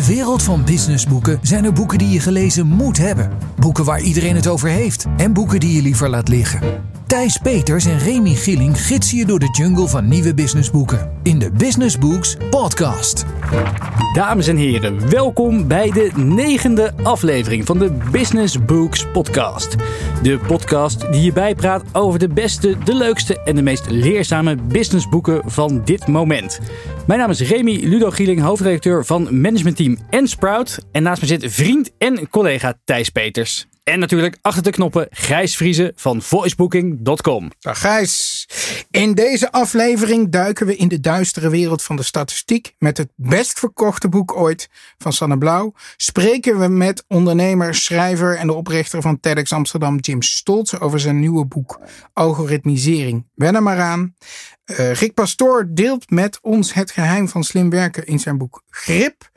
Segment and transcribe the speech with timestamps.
[0.00, 3.30] de wereld van businessboeken zijn er boeken die je gelezen moet hebben.
[3.58, 5.06] Boeken waar iedereen het over heeft.
[5.16, 6.60] En boeken die je liever laat liggen.
[7.06, 11.10] Thijs Peters en Remy Gieling gidsen je door de jungle van nieuwe businessboeken.
[11.22, 13.24] In de Business Books Podcast.
[14.12, 19.76] Dames en heren, welkom bij de negende aflevering van de Business Books Podcast.
[20.22, 25.42] De podcast die je bijpraat over de beste, de leukste en de meest leerzame businessboeken
[25.50, 26.60] van dit moment.
[27.06, 30.78] Mijn naam is Remy Ludo Gieling, hoofdredacteur van managementteam en Sprout.
[30.92, 33.69] En naast me zit vriend en collega Thijs Peters.
[33.90, 37.50] En natuurlijk achter de knoppen Gijs Vriezen van voicebooking.com.
[37.58, 38.48] Dag Gijs.
[38.90, 42.74] In deze aflevering duiken we in de duistere wereld van de statistiek.
[42.78, 45.72] Met het best verkochte boek ooit van Sanne Blauw.
[45.96, 51.20] Spreken we met ondernemer, schrijver en de oprichter van TEDx Amsterdam Jim Stoltz over zijn
[51.20, 51.80] nieuwe boek
[52.12, 53.26] Algoritmisering.
[53.34, 54.14] Wen er maar aan.
[54.66, 59.30] Uh, Rick Pastoor deelt met ons het geheim van slim werken in zijn boek Grip.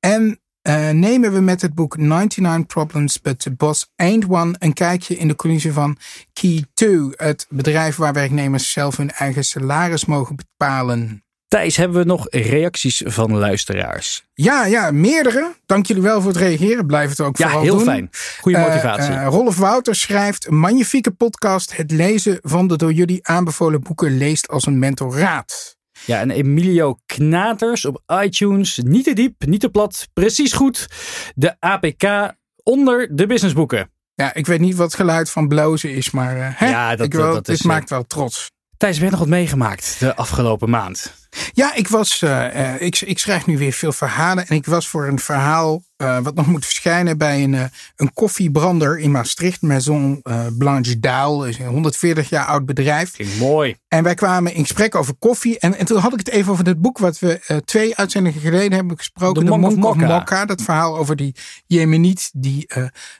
[0.00, 4.72] En uh, nemen we met het boek 99 Problems But The Boss Ain't One een
[4.72, 5.96] kijkje in de coulissen van
[6.40, 11.24] Key2, het bedrijf waar werknemers zelf hun eigen salaris mogen bepalen.
[11.48, 14.24] Thijs, hebben we nog reacties van luisteraars?
[14.34, 15.54] Ja, ja, meerdere.
[15.66, 16.86] Dank jullie wel voor het reageren.
[16.86, 17.70] Blijf het ook ja, vooral doen.
[17.72, 18.10] Ja, heel fijn.
[18.40, 19.14] Goede motivatie.
[19.14, 20.50] Uh, uh, Rolf Wouters schrijft...
[20.50, 21.76] Magnifieke podcast.
[21.76, 25.75] Het lezen van de door jullie aanbevolen boeken leest als een mentoraat.
[26.06, 28.80] Ja, en Emilio Knaters op iTunes.
[28.84, 30.86] Niet te diep, niet te plat, precies goed.
[31.34, 33.90] De APK onder de businessboeken.
[34.14, 36.68] Ja, ik weet niet wat het geluid van blozen is, maar uh, hè?
[36.68, 38.50] Ja, dat, ik wil, dat dit is, maakt wel trots.
[38.76, 41.14] Thijs, heb je nog wat meegemaakt de afgelopen maand?
[41.52, 42.22] Ja, ik was.
[42.22, 44.46] Uh, ik, ik schrijf nu weer veel verhalen.
[44.46, 45.82] En ik was voor een verhaal.
[45.96, 47.64] Uh, wat nog moet verschijnen bij een, uh,
[47.96, 49.62] een koffiebrander in Maastricht.
[49.62, 50.22] Maison
[50.58, 51.46] Blanche Daal.
[51.46, 53.10] Is een 140 jaar oud bedrijf.
[53.10, 53.76] Klinkt mooi.
[53.88, 55.58] En wij kwamen in gesprek over koffie.
[55.58, 56.98] En, en toen had ik het even over het boek.
[56.98, 59.44] wat we twee uitzendingen geleden hebben gesproken.
[59.44, 60.06] De, de Monk, of Mokka.
[60.06, 60.44] Mokka.
[60.44, 61.34] Dat verhaal over die
[61.66, 62.30] Jemeniet.
[62.32, 62.68] die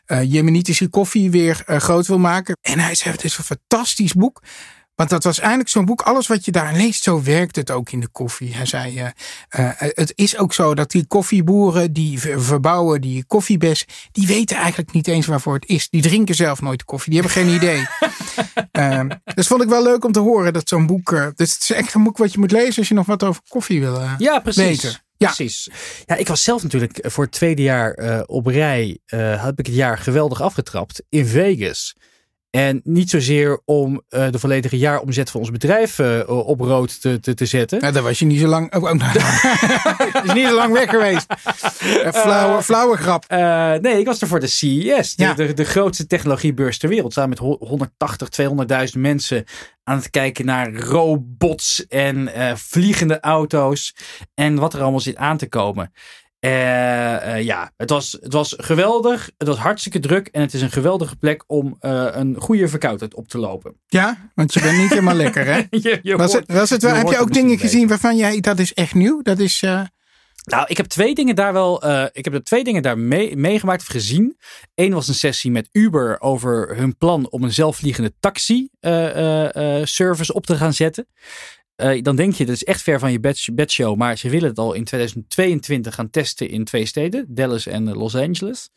[0.06, 2.56] Jemenitische koffie weer groot wil maken.
[2.60, 4.42] En hij zei: Het is een fantastisch boek.
[4.96, 6.00] Want dat was eigenlijk zo'n boek.
[6.00, 8.54] Alles wat je daar leest, zo werkt het ook in de koffie.
[8.54, 9.08] Hij zei, uh,
[9.58, 14.92] uh, het is ook zo dat die koffieboeren die verbouwen die koffiebes, die weten eigenlijk
[14.92, 15.88] niet eens waarvoor het is.
[15.88, 17.12] Die drinken zelf nooit koffie.
[17.12, 17.86] Die hebben geen idee.
[18.72, 19.00] uh,
[19.34, 21.10] dus vond ik wel leuk om te horen dat zo'n boek.
[21.34, 23.42] dus het is echt een boek wat je moet lezen als je nog wat over
[23.48, 24.62] koffie wil ja, precies.
[24.62, 25.00] weten.
[25.16, 25.26] Ja.
[25.26, 25.68] Precies.
[26.06, 28.98] Ja, ik was zelf natuurlijk voor het tweede jaar op rij.
[29.06, 31.94] Heb ik het jaar geweldig afgetrapt in Vegas.
[32.56, 37.20] En niet zozeer om uh, de volledige jaaromzet van ons bedrijf uh, op rood te,
[37.20, 37.78] te, te zetten.
[37.80, 38.74] Ja, daar was je niet zo lang.
[38.74, 39.18] Oh, oh, nou,
[40.24, 41.26] is niet zo lang weg geweest.
[42.12, 43.24] Flauwe, flauwe grap.
[43.32, 45.14] Uh, nee, ik was er voor de CES.
[45.14, 45.34] De, ja.
[45.34, 47.12] de, de grootste technologiebeurs ter wereld.
[47.12, 48.28] Samen met 180,
[48.94, 49.44] 200.000 mensen
[49.84, 53.96] aan het kijken naar robots en vliegende auto's.
[54.34, 55.92] En wat er allemaal zit aan te komen.
[56.46, 59.30] Uh, uh, ja, het was, het was geweldig.
[59.38, 60.26] Het was hartstikke druk.
[60.26, 63.80] En het is een geweldige plek om uh, een goede verkoudheid op te lopen.
[63.86, 65.56] Ja, want je bent niet helemaal lekker, hè?
[65.70, 68.16] je, je was hoort, het, was het wel, je heb je ook dingen gezien waarvan
[68.16, 69.22] jij, dat is echt nieuw?
[69.22, 69.64] Dat is...
[70.46, 71.86] Nou, ik heb twee dingen daar wel.
[71.86, 74.36] Uh, ik heb er twee dingen daar mee, meegemaakt of gezien.
[74.74, 79.84] Eén was een sessie met Uber over hun plan om een zelfvliegende taxi uh, uh,
[79.84, 81.06] service op te gaan zetten.
[81.76, 83.96] Uh, dan denk je, dat is echt ver van je bed, bedshow.
[83.96, 87.26] Maar ze willen het al in 2022 gaan testen in twee steden.
[87.28, 88.68] Dallas en Los Angeles.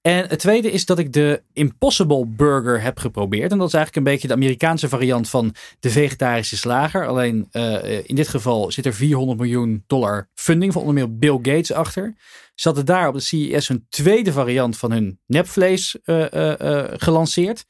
[0.00, 3.52] En het tweede is dat ik de Impossible Burger heb geprobeerd.
[3.52, 7.06] En dat is eigenlijk een beetje de Amerikaanse variant van de vegetarische slager.
[7.06, 11.38] Alleen uh, in dit geval zit er 400 miljoen dollar funding van onder meer Bill
[11.42, 12.14] Gates achter.
[12.54, 15.96] Ze hadden daar op de CES een tweede variant van hun nepvlees
[16.96, 17.64] gelanceerd.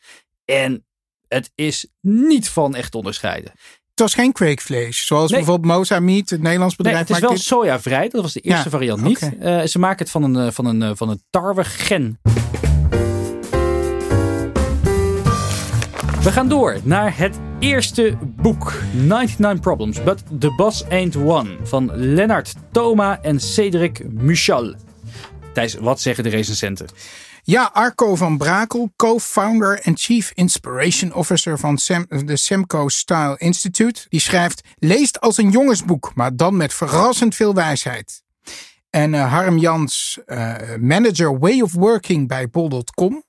[0.44, 0.84] En
[1.28, 3.52] het is niet van echt onderscheiden.
[4.02, 5.06] Was geen kweekvlees.
[5.06, 5.40] Zoals Nee.
[5.40, 6.96] bijvoorbeeld Moza Meat, het Nederlands bedrijf.
[6.96, 7.40] Nee, het is wel dit.
[7.40, 8.08] sojavrij.
[8.08, 9.30] Dat was de eerste Ja, variant niet.
[9.40, 12.18] Eh, ze maken het van een, eh, van een, eh, van een tarwegen.
[16.22, 18.72] We gaan door naar het eerste boek.
[18.92, 21.56] 99 Problems, but the boss ain't one.
[21.62, 24.74] Van Lennart Thoma en Cedric Michal.
[25.52, 26.86] Thijs, wat zeggen de recensenten?
[27.44, 34.06] Ja, Arco van Brakel, co-founder en chief inspiration officer van Sem, de Semco Style Institute,
[34.08, 38.22] die schrijft: leest als een jongensboek, maar dan met verrassend veel wijsheid.
[38.90, 43.22] En eh, Harm Jans, eh, manager way of working bij bol.com.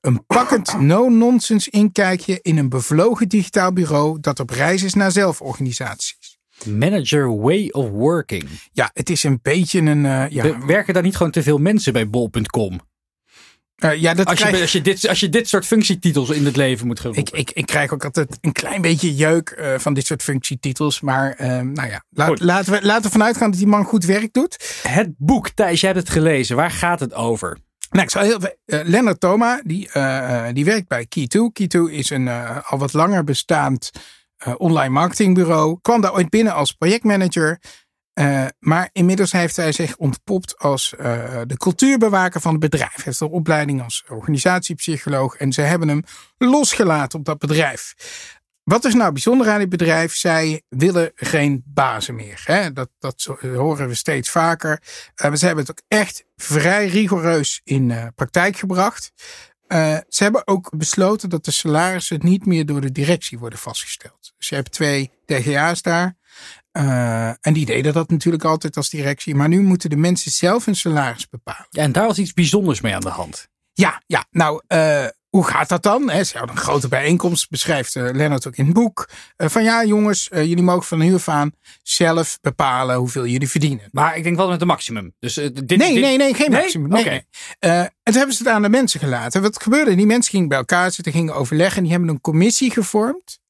[0.00, 6.38] Een pakkend no-nonsense inkijkje in een bevlogen digitaal bureau dat op reis is naar zelforganisaties.
[6.64, 8.48] Manager Way of Working.
[8.72, 10.06] Ja, het is een beetje een.
[10.06, 12.80] eh, ja, We- Werken daar niet gewoon te veel mensen bij bol.com?
[13.80, 14.62] Uh, ja, dat als, je, krijg...
[14.62, 17.50] als, je dit, als je dit soort functietitels in het leven moet gaan ik, ik,
[17.50, 21.00] ik krijg ook altijd een klein beetje jeuk uh, van dit soort functietitels.
[21.00, 24.04] Maar uh, nou ja, laat, laten, we, laten we vanuit gaan dat die man goed
[24.04, 24.80] werk doet.
[24.82, 26.56] Het boek, Thijs, jij hebt het gelezen.
[26.56, 27.58] Waar gaat het over?
[27.90, 29.90] Nou, ik zal heel, Lennart Thoma, die,
[30.52, 31.62] die werkt bij Key2.
[31.62, 32.28] Key2 is een
[32.64, 33.90] al wat langer bestaand
[34.56, 35.78] online marketingbureau.
[35.82, 37.60] Kwam daar ooit binnen als projectmanager.
[38.14, 42.94] Uh, maar inmiddels heeft hij zich ontpopt als uh, de cultuurbewaker van het bedrijf.
[42.94, 46.02] Hij heeft een opleiding als organisatiepsycholoog en ze hebben hem
[46.38, 47.94] losgelaten op dat bedrijf.
[48.62, 50.14] Wat is nou bijzonder aan dit bedrijf?
[50.14, 52.42] Zij willen geen bazen meer.
[52.44, 52.72] Hè?
[52.72, 54.82] Dat, dat horen we steeds vaker.
[55.24, 59.12] Uh, ze hebben het ook echt vrij rigoureus in praktijk gebracht.
[60.08, 64.32] ze hebben ook besloten dat de salarissen niet meer door de directie worden vastgesteld.
[64.36, 66.18] Dus je hebt twee DGA's daar.
[66.72, 69.34] Uh, en die deden dat natuurlijk altijd als directie.
[69.34, 71.66] Maar nu moeten de mensen zelf hun salaris bepalen.
[71.70, 73.48] Ja, en daar was iets bijzonders mee aan de hand.
[73.72, 74.24] Ja, ja.
[74.30, 76.10] Nou, uh, hoe gaat dat dan?
[76.10, 79.08] He, ze hadden een grote bijeenkomst, beschrijft uh, Lennart ook in het boek.
[79.36, 81.52] van ja, jongens, jullie mogen van nu af aan
[81.82, 83.88] zelf bepalen hoeveel jullie verdienen.
[83.90, 85.14] Maar ik denk wel met een maximum.
[85.18, 86.88] Dus, dit, nee, nee, nee, geen maximum.
[86.88, 87.00] Nee?
[87.00, 87.24] Okay.
[87.58, 89.42] en toen hebben ze het aan de mensen gelaten.
[89.42, 89.94] Wat gebeurde?
[89.94, 91.76] Die mensen gingen bij elkaar zitten, gingen overleggen.
[91.76, 93.40] En die hebben een commissie gevormd.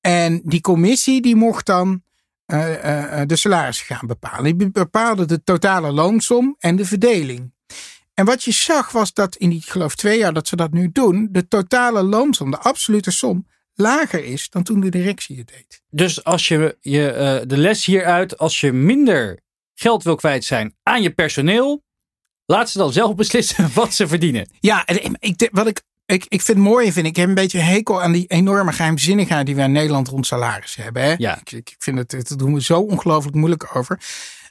[0.00, 2.02] En die commissie die mocht dan
[3.26, 4.58] de salarissen gaan bepalen.
[4.58, 7.52] Die bepaalde de totale loonsom en de verdeling.
[8.14, 10.92] En wat je zag was dat in die, geloof twee jaar dat ze dat nu
[10.92, 15.82] doen, de totale loonsom, de absolute som, lager is dan toen de directie het deed.
[15.90, 17.12] Dus als je, je
[17.42, 19.40] uh, de les hieruit, als je minder
[19.74, 21.84] geld wil kwijt zijn aan je personeel,
[22.46, 24.48] laat ze dan zelf beslissen wat ze verdienen.
[24.60, 27.12] Ja, en ik, wat ik ik, ik vind het mooi, vind ik.
[27.12, 30.82] ik heb een beetje hekel aan die enorme geheimzinnigheid die we in Nederland rond salarissen
[30.82, 31.02] hebben.
[31.02, 31.14] Hè?
[31.18, 31.38] Ja.
[31.40, 34.00] Ik, ik vind het, het doen we zo ongelooflijk moeilijk over.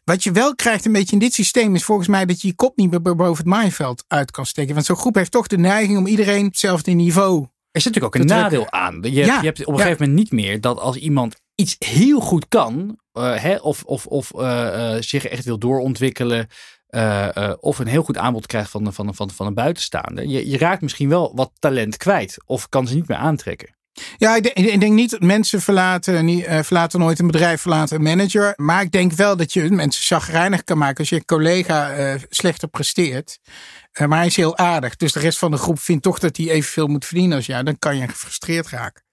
[0.03, 2.56] Wat je wel krijgt een beetje in dit systeem is volgens mij dat je je
[2.56, 4.74] kop niet meer boven het maaiveld uit kan steken.
[4.74, 7.48] Want zo'n groep heeft toch de neiging om iedereen hetzelfde niveau.
[7.71, 9.00] Er zit natuurlijk ook een nadeel aan.
[9.01, 12.19] Je, ja, je hebt op een gegeven moment niet meer dat als iemand iets heel
[12.19, 16.48] goed kan, uh, hè, of, of, of uh, uh, zich echt wil doorontwikkelen,
[16.91, 20.27] uh, uh, of een heel goed aanbod krijgt van, van, van, van een buitenstaander.
[20.27, 23.75] Je, je raakt misschien wel wat talent kwijt of kan ze niet meer aantrekken.
[24.17, 27.61] Ja, ik denk, ik denk niet dat mensen verlaten, niet, uh, verlaten nooit een bedrijf,
[27.61, 28.53] verlaten een manager.
[28.55, 33.39] Maar ik denk wel dat je mensen chagrijnig kan maken als je collega slechter presteert.
[33.97, 34.95] Maar hij is heel aardig.
[34.95, 37.63] Dus de rest van de groep vindt toch dat hij evenveel moet verdienen als jij.
[37.63, 39.03] Dan kan je gefrustreerd raken.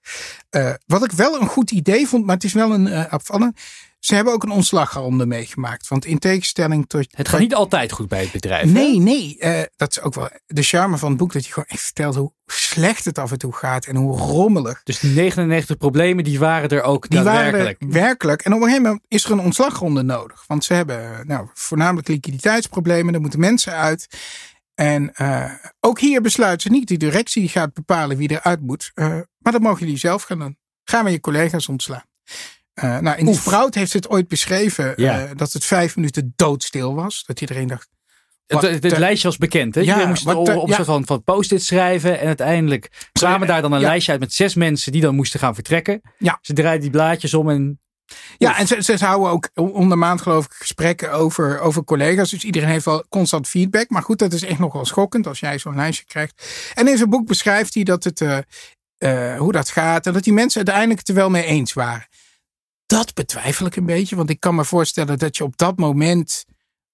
[0.85, 3.55] wat ik wel een goed idee vond, maar het is wel een afvallen.
[3.99, 5.87] Ze hebben ook een ontslagronde meegemaakt.
[5.87, 7.07] Want in tegenstelling tot.
[7.09, 8.71] Het gaat niet altijd goed bij het bedrijf.
[8.71, 9.03] Nee, hè?
[9.03, 9.37] nee.
[9.39, 11.33] Uh, dat is ook wel de charme van het boek.
[11.33, 13.85] Dat je gewoon echt vertelt hoe slecht het af en toe gaat.
[13.85, 14.83] En hoe rommelig.
[14.83, 17.21] Dus die 99 problemen, die waren er ook die.
[17.21, 18.41] Waren er werkelijk.
[18.41, 20.43] En op een gegeven moment is er een ontslagronde nodig.
[20.47, 23.13] Want ze hebben nou, voornamelijk liquiditeitsproblemen.
[23.13, 24.07] Er moeten mensen uit.
[24.75, 26.87] En uh, ook hier besluiten ze niet.
[26.87, 28.91] Die directie gaat bepalen wie eruit moet.
[28.95, 29.05] Uh,
[29.37, 30.57] maar dat mogen jullie zelf gaan doen.
[30.83, 32.03] Gaan we je collega's ontslaan.
[32.83, 33.41] Uh, nou, in Oef.
[33.41, 35.23] Sprout heeft het ooit beschreven ja.
[35.23, 37.23] uh, dat het vijf minuten doodstil was.
[37.25, 37.89] Dat iedereen dacht.
[38.47, 39.75] Het, het, het lijstje was bekend.
[39.75, 39.81] Hè?
[39.81, 40.83] Ja, je moest op, op ja.
[40.83, 42.19] van, van post-it schrijven.
[42.19, 43.87] En uiteindelijk kwamen daar dan een ja.
[43.87, 46.01] lijstje uit met zes mensen die dan moesten gaan vertrekken.
[46.17, 46.39] Ja.
[46.41, 47.79] Ze draaiden die blaadjes om en
[48.37, 52.29] ja, en ze, ze houden ook onder maand geloof ik gesprekken over, over collega's.
[52.29, 53.89] Dus iedereen heeft wel constant feedback.
[53.89, 56.43] Maar goed, dat is echt nogal schokkend als jij zo'n lijstje krijgt.
[56.73, 58.37] En in zijn boek beschrijft hij dat het, uh,
[58.99, 60.05] uh, hoe dat gaat.
[60.05, 62.07] En dat die mensen uiteindelijk het er wel mee eens waren.
[62.89, 64.15] Dat betwijfel ik een beetje.
[64.15, 66.45] Want ik kan me voorstellen dat je op dat moment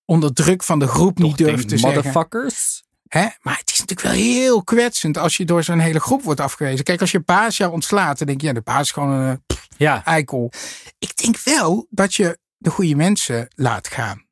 [0.06, 1.96] onder druk van de groep Toch niet durft te zeggen.
[1.96, 2.84] Motherfuckers.
[3.08, 3.28] Hè?
[3.42, 6.86] Maar het is natuurlijk wel heel kwetsend als je door zo'n hele groep wordt afgewezen.
[6.86, 9.44] Kijk, als je baas jou ontslaat, dan denk je, ja, de baas is gewoon een
[9.46, 10.06] pff, ja.
[10.06, 10.52] eikel.
[11.00, 14.26] Ik denk wel dat je de goede mensen laat gaan.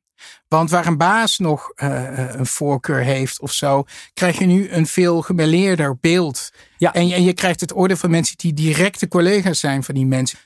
[0.48, 4.86] Want waar een baas nog uh, een voorkeur heeft of zo, krijg je nu een
[4.86, 6.50] veel gemeleerder beeld.
[6.78, 6.92] Ja.
[6.92, 10.06] En, je, en je krijgt het oordeel van mensen die directe collega's zijn van die
[10.06, 10.38] mensen.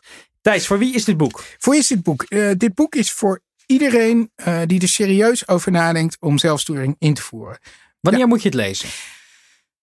[0.48, 1.44] Thijs, voor wie is dit boek?
[1.58, 2.24] Voor wie is dit boek?
[2.28, 7.14] Uh, dit boek is voor iedereen uh, die er serieus over nadenkt om zelfsturing in
[7.14, 7.58] te voeren.
[8.00, 8.28] Wanneer ja.
[8.28, 8.88] moet je het lezen?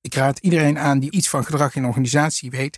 [0.01, 2.77] Ik raad iedereen aan die iets van gedrag in organisatie weet.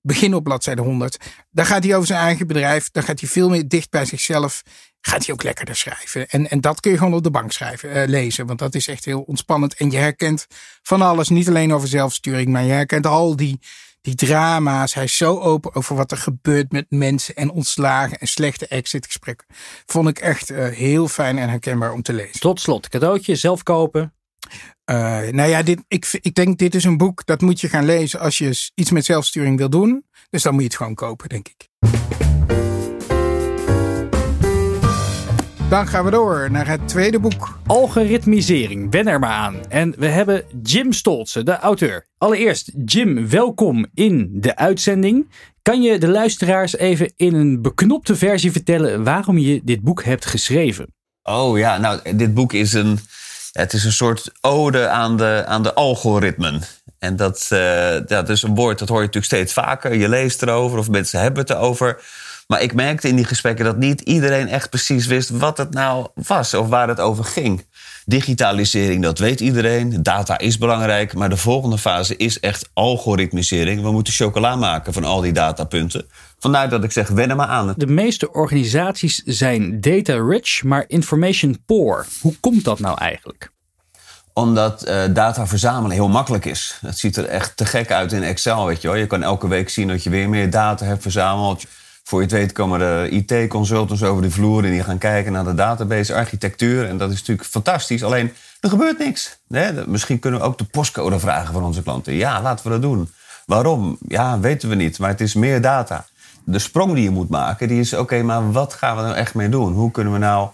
[0.00, 1.16] Begin op bladzijde 100.
[1.50, 2.90] Daar gaat hij over zijn eigen bedrijf.
[2.90, 4.62] Dan gaat hij veel meer dicht bij zichzelf.
[5.00, 6.28] Gaat hij ook lekkerder schrijven.
[6.28, 8.46] En, en dat kun je gewoon op de bank schrijven, uh, lezen.
[8.46, 9.74] Want dat is echt heel ontspannend.
[9.74, 10.46] En je herkent
[10.82, 11.28] van alles.
[11.28, 12.48] Niet alleen over zelfsturing.
[12.48, 13.60] Maar je herkent al die,
[14.04, 14.94] die drama's.
[14.94, 17.34] Hij is zo open over wat er gebeurt met mensen.
[17.34, 19.46] En ontslagen en slechte exitgesprekken.
[19.86, 22.40] Vond ik echt uh, heel fijn en herkenbaar om te lezen.
[22.40, 24.14] Tot slot, cadeautje, zelf kopen.
[24.90, 24.96] Uh,
[25.28, 28.20] nou ja, dit, ik, ik denk dit is een boek dat moet je gaan lezen
[28.20, 30.04] als je iets met zelfsturing wil doen.
[30.30, 31.68] Dus dan moet je het gewoon kopen, denk ik.
[35.68, 37.58] Dan gaan we door naar het tweede boek.
[37.66, 39.66] Algoritmisering, wen er maar aan.
[39.68, 42.06] En we hebben Jim Stolze, de auteur.
[42.18, 45.30] Allereerst, Jim, welkom in de uitzending.
[45.62, 50.26] Kan je de luisteraars even in een beknopte versie vertellen waarom je dit boek hebt
[50.26, 50.86] geschreven?
[51.22, 52.98] Oh ja, nou, dit boek is een,
[53.52, 56.62] het is een soort ode aan de, aan de algoritmen.
[56.98, 59.94] En dat, uh, dat is een woord, dat hoor je natuurlijk steeds vaker.
[59.94, 62.02] Je leest erover of mensen hebben het erover.
[62.46, 66.08] Maar ik merkte in die gesprekken dat niet iedereen echt precies wist wat het nou
[66.14, 67.66] was of waar het over ging.
[68.04, 70.02] Digitalisering, dat weet iedereen.
[70.02, 71.14] Data is belangrijk.
[71.14, 73.82] Maar de volgende fase is echt algoritmisering.
[73.82, 76.06] We moeten chocola maken van al die datapunten.
[76.38, 77.74] Vandaar dat ik zeg, wennen maar aan.
[77.76, 82.06] De meeste organisaties zijn data rich, maar information poor.
[82.20, 83.52] Hoe komt dat nou eigenlijk?
[84.32, 86.78] Omdat uh, data verzamelen heel makkelijk is.
[86.80, 88.96] Het ziet er echt te gek uit in Excel, weet je wel.
[88.96, 91.64] Je kan elke week zien dat je weer meer data hebt verzameld.
[92.06, 95.44] Voor je het weet komen de IT-consultants over de vloer en die gaan kijken naar
[95.44, 96.88] de database-architectuur.
[96.88, 98.02] En dat is natuurlijk fantastisch.
[98.02, 99.38] Alleen, er gebeurt niks.
[99.86, 102.14] Misschien kunnen we ook de postcode vragen van onze klanten.
[102.14, 103.10] Ja, laten we dat doen.
[103.46, 103.98] Waarom?
[104.08, 104.98] Ja, weten we niet.
[104.98, 106.06] Maar het is meer data.
[106.44, 109.34] De sprong die je moet maken, die is oké, maar wat gaan we nou echt
[109.34, 109.72] mee doen?
[109.72, 110.48] Hoe kunnen we nou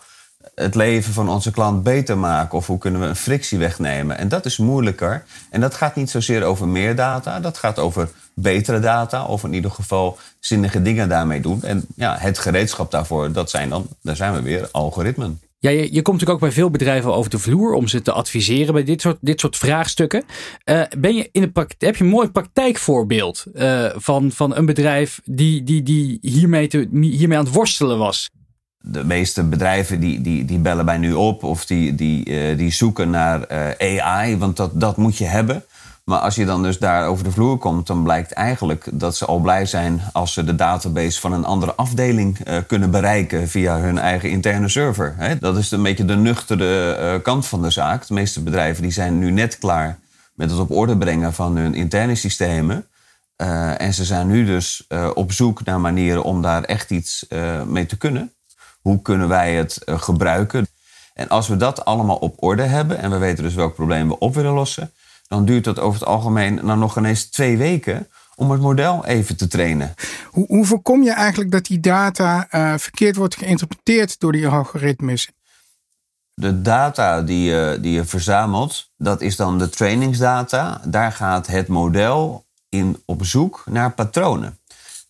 [0.62, 2.58] het leven van onze klant beter maken?
[2.58, 4.18] Of hoe kunnen we een frictie wegnemen?
[4.18, 5.24] En dat is moeilijker.
[5.50, 7.40] En dat gaat niet zozeer over meer data.
[7.40, 9.24] Dat gaat over betere data.
[9.24, 11.62] Of in ieder geval zinnige dingen daarmee doen.
[11.62, 15.40] En ja, het gereedschap daarvoor, dat zijn dan, daar zijn we weer, algoritmen.
[15.58, 18.74] Ja, je, komt natuurlijk ook bij veel bedrijven over de vloer om ze te adviseren
[18.74, 20.24] bij dit soort, dit soort vraagstukken.
[20.64, 25.20] Uh, ben je in de heb je een mooi praktijkvoorbeeld uh, van, van een bedrijf
[25.24, 28.30] die, die, die hiermee, te, hiermee aan het worstelen was?
[28.82, 32.72] De meeste bedrijven die, die, die bellen mij nu op of die, die, uh, die
[32.72, 35.64] zoeken naar uh, AI, want dat, dat moet je hebben.
[36.04, 39.24] Maar als je dan dus daar over de vloer komt, dan blijkt eigenlijk dat ze
[39.24, 43.78] al blij zijn als ze de database van een andere afdeling uh, kunnen bereiken via
[43.78, 45.36] hun eigen interne server.
[45.40, 48.06] Dat is een beetje de nuchtere kant van de zaak.
[48.06, 49.98] De meeste bedrijven die zijn nu net klaar
[50.34, 52.86] met het op orde brengen van hun interne systemen.
[53.76, 57.26] en ze zijn nu dus op zoek naar manieren om daar echt iets
[57.66, 58.32] mee te kunnen.
[58.80, 60.66] Hoe kunnen wij het uh, gebruiken?
[61.14, 64.18] En als we dat allemaal op orde hebben en we weten dus welk probleem we
[64.18, 64.92] op willen lossen,
[65.28, 69.36] dan duurt dat over het algemeen dan nog ineens twee weken om het model even
[69.36, 69.94] te trainen.
[70.30, 75.30] Hoe, hoe voorkom je eigenlijk dat die data uh, verkeerd wordt geïnterpreteerd door die algoritmes?
[76.34, 80.80] De data die je, die je verzamelt, dat is dan de trainingsdata.
[80.84, 84.58] Daar gaat het model in op zoek naar patronen.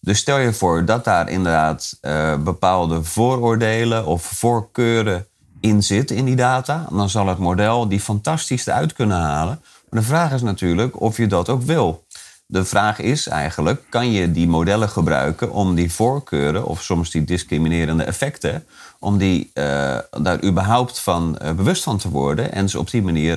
[0.01, 5.27] Dus stel je voor dat daar inderdaad uh, bepaalde vooroordelen of voorkeuren
[5.61, 6.87] in zitten in die data.
[6.91, 9.61] Dan zal het model die fantastisch eruit kunnen halen.
[9.91, 12.05] Maar de vraag is natuurlijk of je dat ook wil.
[12.47, 17.25] De vraag is eigenlijk, kan je die modellen gebruiken om die voorkeuren of soms die
[17.25, 18.65] discriminerende effecten,
[18.99, 19.65] om die uh,
[20.11, 23.37] daar überhaupt van uh, bewust van te worden en ze op die manier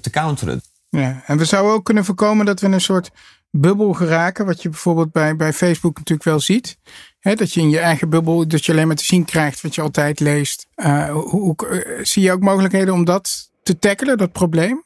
[0.00, 0.62] te counteren?
[0.88, 3.10] Ja, en we zouden ook kunnen voorkomen dat we een soort
[3.50, 4.46] bubbel geraken.
[4.46, 6.78] Wat je bijvoorbeeld bij, bij Facebook natuurlijk wel ziet.
[7.20, 9.82] dat je in je eigen bubbel, dat je alleen maar te zien krijgt wat je
[9.82, 10.66] altijd leest.
[10.76, 14.84] Uh, hoe, uh, zie je ook mogelijkheden om dat te tackelen, dat probleem?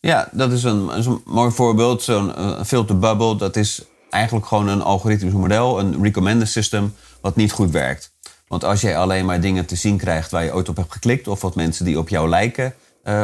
[0.00, 2.02] Ja, dat is een, een mooi voorbeeld.
[2.02, 2.32] Zo'n
[2.64, 7.70] filter bubble, dat is eigenlijk gewoon een algoritmisch model, een recommender system, wat niet goed
[7.70, 8.12] werkt.
[8.48, 11.28] Want als jij alleen maar dingen te zien krijgt waar je ooit op hebt geklikt,
[11.28, 12.74] of wat mensen die op jou lijken,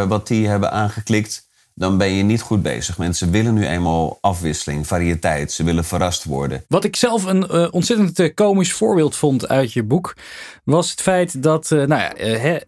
[0.09, 1.44] wat die hebben aangeklikt,
[1.75, 2.99] dan ben je niet goed bezig.
[2.99, 5.52] Mensen willen nu eenmaal afwisseling, variëteit.
[5.52, 6.64] Ze willen verrast worden.
[6.69, 10.16] Wat ik zelf een uh, ontzettend uh, komisch voorbeeld vond uit je boek,
[10.64, 12.61] was het feit dat uh, nou ja,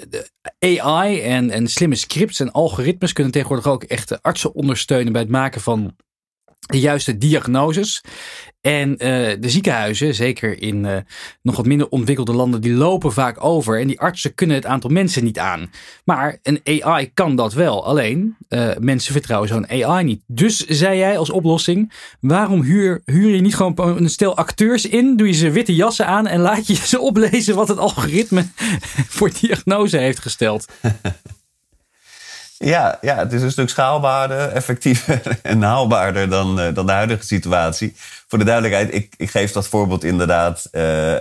[0.58, 5.30] AI en, en slimme scripts en algoritmes kunnen tegenwoordig ook echt artsen ondersteunen bij het
[5.30, 5.94] maken van
[6.66, 8.02] de juiste diagnoses.
[8.60, 8.98] En uh,
[9.40, 10.96] de ziekenhuizen, zeker in uh,
[11.42, 13.80] nog wat minder ontwikkelde landen, die lopen vaak over.
[13.80, 15.70] En die artsen kunnen het aantal mensen niet aan.
[16.04, 17.84] Maar een AI kan dat wel.
[17.84, 20.22] Alleen, uh, mensen vertrouwen zo'n AI niet.
[20.26, 25.16] Dus zei jij als oplossing, waarom huur, huur je niet gewoon een stel acteurs in?
[25.16, 28.46] Doe je ze witte jassen aan en laat je ze oplezen wat het algoritme
[29.16, 30.66] voor diagnose heeft gesteld?
[32.58, 37.26] Ja, ja, het is een stuk schaalbaarder, effectiever en haalbaarder dan, uh, dan de huidige
[37.26, 37.94] situatie.
[38.28, 41.14] Voor de duidelijkheid, ik, ik geef dat voorbeeld inderdaad uh,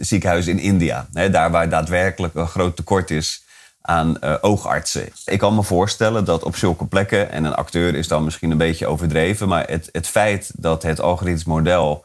[0.00, 1.06] ziekenhuis in India.
[1.12, 3.42] Hè, daar waar daadwerkelijk een groot tekort is
[3.80, 5.08] aan uh, oogartsen.
[5.24, 8.58] Ik kan me voorstellen dat op zulke plekken, en een acteur is dan misschien een
[8.58, 12.04] beetje overdreven, maar het, het feit dat het algoritmisch model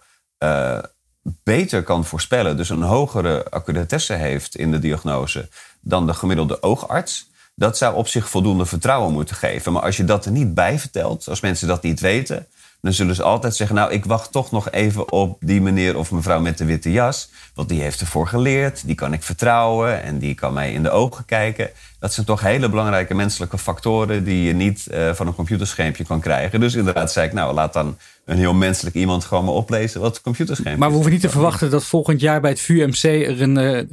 [1.43, 5.49] beter kan voorspellen, dus een hogere accuratesse heeft in de diagnose
[5.81, 9.74] dan de gemiddelde oogarts dat zou op zich voldoende vertrouwen moeten geven.
[9.74, 12.48] Maar als je dat er niet bij vertelt, als mensen dat niet weten,
[12.83, 16.12] dan zullen ze altijd zeggen: Nou, ik wacht toch nog even op die meneer of
[16.12, 17.29] mevrouw met de witte jas.
[17.53, 20.89] Want die heeft ervoor geleerd, die kan ik vertrouwen en die kan mij in de
[20.89, 21.69] ogen kijken.
[22.00, 26.19] Dat zijn toch hele belangrijke menselijke factoren die je niet uh, van een computerschermpje kan
[26.19, 26.60] krijgen.
[26.60, 30.21] Dus inderdaad zei ik: Nou, laat dan een heel menselijk iemand gewoon maar oplezen wat
[30.21, 33.87] computerschermpje Maar we hoeven niet te verwachten dat volgend jaar bij het VUMC er een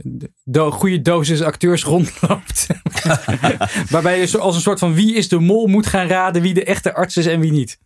[0.54, 2.66] uh, goede dosis acteurs rondloopt.
[3.90, 6.64] Waarbij je als een soort van wie is de mol moet gaan raden wie de
[6.64, 7.78] echte arts is en wie niet.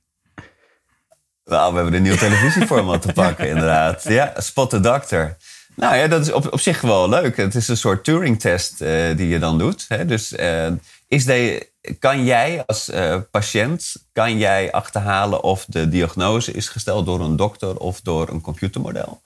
[1.45, 4.05] Nou, we hebben een nieuw televisieformat te pakken, inderdaad.
[4.09, 5.37] Ja, Spot the Doctor.
[5.75, 7.37] Nou ja, dat is op, op zich wel leuk.
[7.37, 9.85] Het is een soort Turing-test uh, die je dan doet.
[9.89, 10.05] Hè?
[10.05, 10.67] Dus uh,
[11.09, 17.07] is de, kan jij als uh, patiënt kan jij achterhalen of de diagnose is gesteld
[17.07, 19.23] door een dokter of door een computermodel?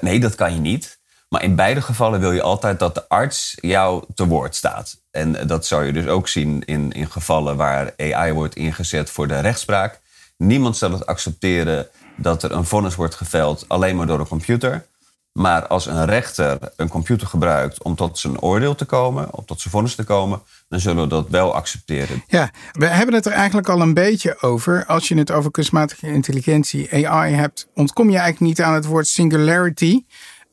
[0.00, 0.98] nee, dat kan je niet.
[1.28, 5.00] Maar in beide gevallen wil je altijd dat de arts jou te woord staat.
[5.10, 9.28] En dat zou je dus ook zien in, in gevallen waar AI wordt ingezet voor
[9.28, 10.00] de rechtspraak.
[10.36, 14.86] Niemand zal het accepteren dat er een vonnis wordt geveld alleen maar door een computer.
[15.32, 19.60] Maar als een rechter een computer gebruikt om tot zijn oordeel te komen, om tot
[19.60, 22.22] zijn vonnis te komen, dan zullen we dat wel accepteren.
[22.26, 24.86] Ja, we hebben het er eigenlijk al een beetje over.
[24.86, 29.06] Als je het over kunstmatige intelligentie, AI hebt, ontkom je eigenlijk niet aan het woord
[29.06, 30.04] singularity.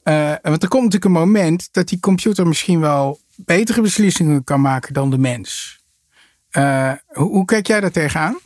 [0.04, 4.62] Uh, want er komt natuurlijk een moment dat die computer misschien wel betere beslissingen kan
[4.62, 5.80] maken dan de mens.
[6.52, 8.40] Uh, hoe, hoe kijk jij daar tegenaan?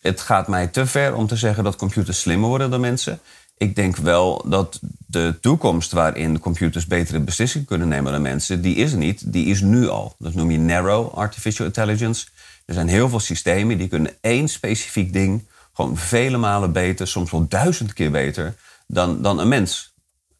[0.00, 3.20] Het gaat mij te ver om te zeggen dat computers slimmer worden dan mensen.
[3.62, 8.74] Ik denk wel dat de toekomst waarin computers betere beslissingen kunnen nemen dan mensen, die
[8.74, 9.32] is er niet.
[9.32, 10.14] Die is nu al.
[10.18, 12.26] Dat noem je narrow artificial intelligence.
[12.66, 17.30] Er zijn heel veel systemen die kunnen één specifiek ding gewoon vele malen beter, soms
[17.30, 18.54] wel duizend keer beter
[18.86, 19.94] dan, dan een mens.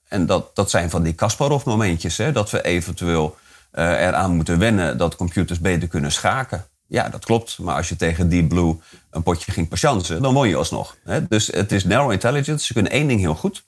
[0.09, 3.37] En dat, dat zijn van die Kasparov-momentjes, dat we eventueel
[3.75, 6.67] uh, eraan moeten wennen dat computers beter kunnen schaken.
[6.93, 7.59] Ja, dat klopt.
[7.59, 8.77] Maar als je tegen Deep Blue
[9.11, 10.97] een potje ging patiënten, dan won je alsnog.
[11.29, 12.67] Dus het is narrow intelligence.
[12.67, 13.65] Ze kunnen één ding heel goed,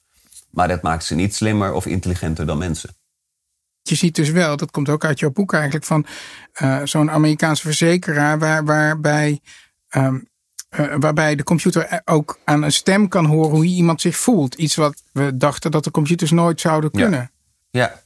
[0.51, 2.97] maar dat maakt ze niet slimmer of intelligenter dan mensen.
[3.83, 6.07] Je ziet dus wel, dat komt ook uit jouw boek eigenlijk, van
[6.63, 9.41] uh, zo'n Amerikaanse verzekeraar waar, waarbij,
[9.97, 10.29] um,
[10.79, 14.55] uh, waarbij de computer ook aan een stem kan horen hoe iemand zich voelt.
[14.55, 17.31] Iets wat we dachten dat de computers nooit zouden kunnen.
[17.71, 18.03] Ja, ja.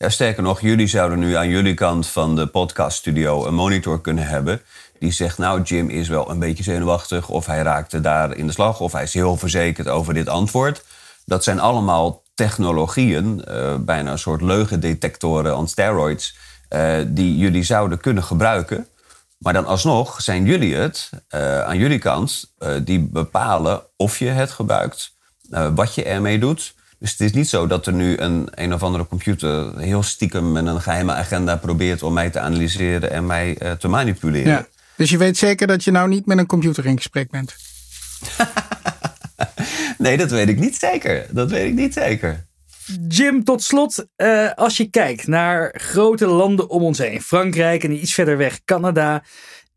[0.00, 4.26] Ja, sterker nog, jullie zouden nu aan jullie kant van de podcaststudio een monitor kunnen
[4.26, 4.60] hebben.
[4.98, 7.28] Die zegt, nou, Jim is wel een beetje zenuwachtig.
[7.28, 8.80] Of hij raakte daar in de slag.
[8.80, 10.84] Of hij is heel verzekerd over dit antwoord.
[11.24, 16.36] Dat zijn allemaal technologieën, uh, bijna een soort leugendetectoren on steroids.
[16.70, 18.86] Uh, die jullie zouden kunnen gebruiken.
[19.38, 22.52] Maar dan alsnog zijn jullie het, uh, aan jullie kant,
[22.84, 25.12] die bepalen of je het gebruikt,
[25.74, 26.74] wat je ermee doet.
[26.98, 30.52] Dus het is niet zo dat er nu een, een of andere computer heel stiekem
[30.52, 34.52] met een geheime agenda probeert om mij te analyseren en mij uh, te manipuleren.
[34.52, 34.66] Ja.
[34.96, 37.56] Dus je weet zeker dat je nou niet met een computer in gesprek bent?
[39.98, 41.26] nee, dat weet ik niet zeker.
[41.30, 42.46] Dat weet ik niet zeker.
[43.08, 47.92] Jim, tot slot, uh, als je kijkt naar grote landen om ons heen, Frankrijk en
[47.92, 49.22] iets verder weg, Canada,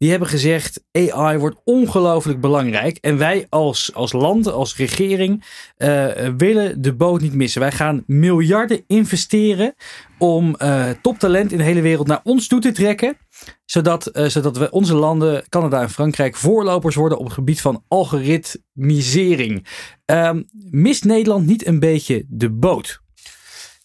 [0.01, 2.97] die hebben gezegd: AI wordt ongelooflijk belangrijk.
[2.97, 5.43] En wij als, als land, als regering,
[5.77, 7.61] uh, willen de boot niet missen.
[7.61, 9.75] Wij gaan miljarden investeren
[10.17, 13.17] om uh, toptalent in de hele wereld naar ons toe te trekken.
[13.65, 17.83] Zodat, uh, zodat we onze landen, Canada en Frankrijk, voorlopers worden op het gebied van
[17.87, 19.67] algoritmisering.
[20.05, 23.01] Um, mist Nederland niet een beetje de boot?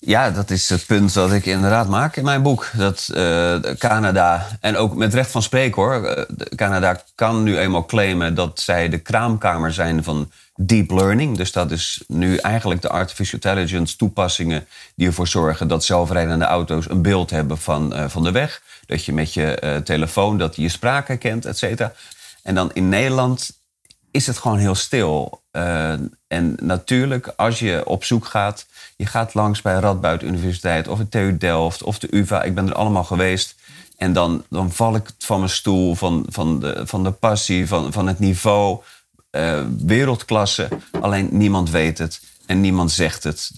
[0.06, 2.70] Ja, dat is het punt dat ik inderdaad maak in mijn boek.
[2.76, 6.24] Dat uh, Canada, en ook met recht van spreken hoor, uh,
[6.56, 11.36] Canada kan nu eenmaal claimen dat zij de kraamkamer zijn van deep learning.
[11.36, 16.90] Dus dat is nu eigenlijk de artificial intelligence toepassingen die ervoor zorgen dat zelfrijdende auto's
[16.90, 18.62] een beeld hebben van, uh, van de weg.
[18.86, 21.92] Dat je met je telefoon dat je spraak herkent, et cetera.
[22.42, 23.50] En dan in Nederland
[24.16, 25.42] is het gewoon heel stil.
[26.26, 31.09] en natuurlijk, als je op zoek gaat je gaat langs bij Radboud Universiteit of de
[31.09, 32.42] TU Delft of de UvA.
[32.42, 33.55] Ik ben er allemaal geweest.
[33.96, 37.92] En dan, dan val ik van mijn stoel van, van, de, van de passie, van,
[37.92, 38.81] van het niveau.
[39.31, 40.68] Uh, wereldklasse.
[41.00, 43.50] Alleen niemand weet het en niemand zegt het.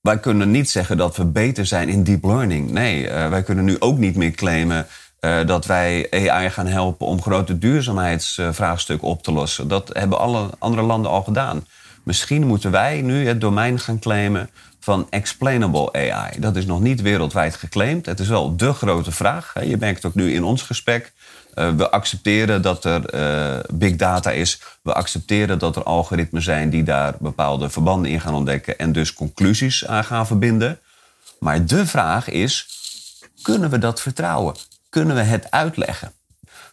[0.00, 2.70] Wij kunnen niet zeggen dat we beter zijn in deep learning.
[2.70, 4.86] Nee, uh, wij kunnen nu ook niet meer claimen
[5.20, 9.68] uh, dat wij AI gaan helpen om grote duurzaamheidsvraagstukken op te lossen.
[9.68, 11.66] Dat hebben alle andere landen al gedaan.
[12.02, 16.40] Misschien moeten wij nu het domein gaan claimen van explainable AI.
[16.40, 18.06] Dat is nog niet wereldwijd geclaimd.
[18.06, 19.54] Het is wel de grote vraag.
[19.64, 21.12] Je merkt ook nu in ons gesprek.
[21.54, 24.60] Uh, we accepteren dat er uh, big data is.
[24.82, 29.14] We accepteren dat er algoritmen zijn die daar bepaalde verbanden in gaan ontdekken en dus
[29.14, 30.78] conclusies aan gaan verbinden.
[31.38, 32.68] Maar de vraag is:
[33.42, 34.54] kunnen we dat vertrouwen?
[34.90, 36.12] Kunnen we het uitleggen?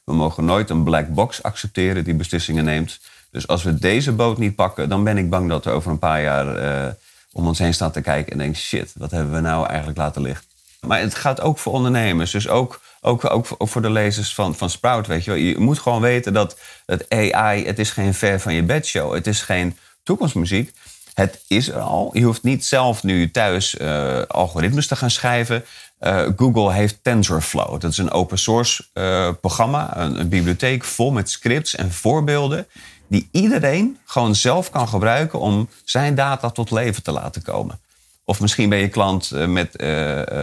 [0.03, 2.99] We mogen nooit een black box accepteren die beslissingen neemt.
[3.31, 5.99] Dus als we deze boot niet pakken, dan ben ik bang dat er over een
[5.99, 6.93] paar jaar eh,
[7.31, 10.21] om ons heen staat te kijken en denkt: shit, wat hebben we nou eigenlijk laten
[10.21, 10.45] liggen?
[10.81, 12.31] Maar het gaat ook voor ondernemers.
[12.31, 15.07] Dus ook, ook, ook, voor de lezers van, van Sprout.
[15.07, 15.39] Weet je, wel.
[15.39, 19.13] je moet gewoon weten dat het AI, het is geen ver van je bedshow.
[19.13, 20.73] Het is geen toekomstmuziek.
[21.13, 22.09] Het is er al.
[22.13, 25.65] Je hoeft niet zelf nu thuis uh, algoritmes te gaan schrijven.
[25.99, 27.81] Uh, Google heeft TensorFlow.
[27.81, 32.67] Dat is een open source uh, programma, een, bibliotheek vol met scripts en voorbeelden.
[33.07, 37.79] Die iedereen gewoon zelf kan gebruiken om zijn data tot leven te laten komen.
[38.25, 39.71] Of misschien ben je klant met,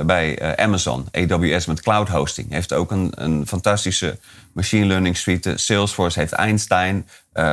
[0.07, 2.53] bij Amazon, AWS met cloud hosting.
[2.53, 4.19] Heeft ook een, een fantastische
[4.53, 5.53] machine learning suite.
[5.57, 7.09] Salesforce heeft Einstein.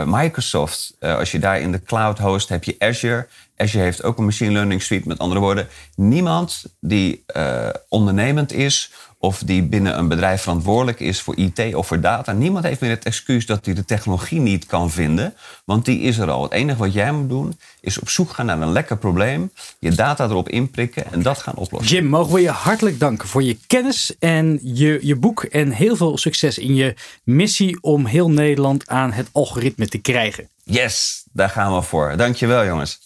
[0.06, 3.28] Microsoft, als je daar in de cloud host, heb je Azure.
[3.62, 5.08] Azure heeft ook een machine learning suite.
[5.08, 11.22] Met andere woorden, niemand die uh, ondernemend is of die binnen een bedrijf verantwoordelijk is
[11.22, 12.32] voor IT of voor data.
[12.32, 15.34] Niemand heeft meer het excuus dat hij de technologie niet kan vinden,
[15.66, 16.44] want die is er al.
[16.44, 19.92] Het enige wat jij moet doen is op zoek gaan naar een lekker probleem, je
[19.92, 21.96] data erop inprikken en dat gaan oplossen.
[21.96, 25.96] Jim, mogen we je hartelijk danken voor je kennis en je, je boek en heel
[25.96, 30.50] veel succes in je missie om heel Nederland aan het algoritme te krijgen.
[30.64, 32.18] Yes, daar gaan we voor.
[32.18, 33.00] Dankjewel jongens.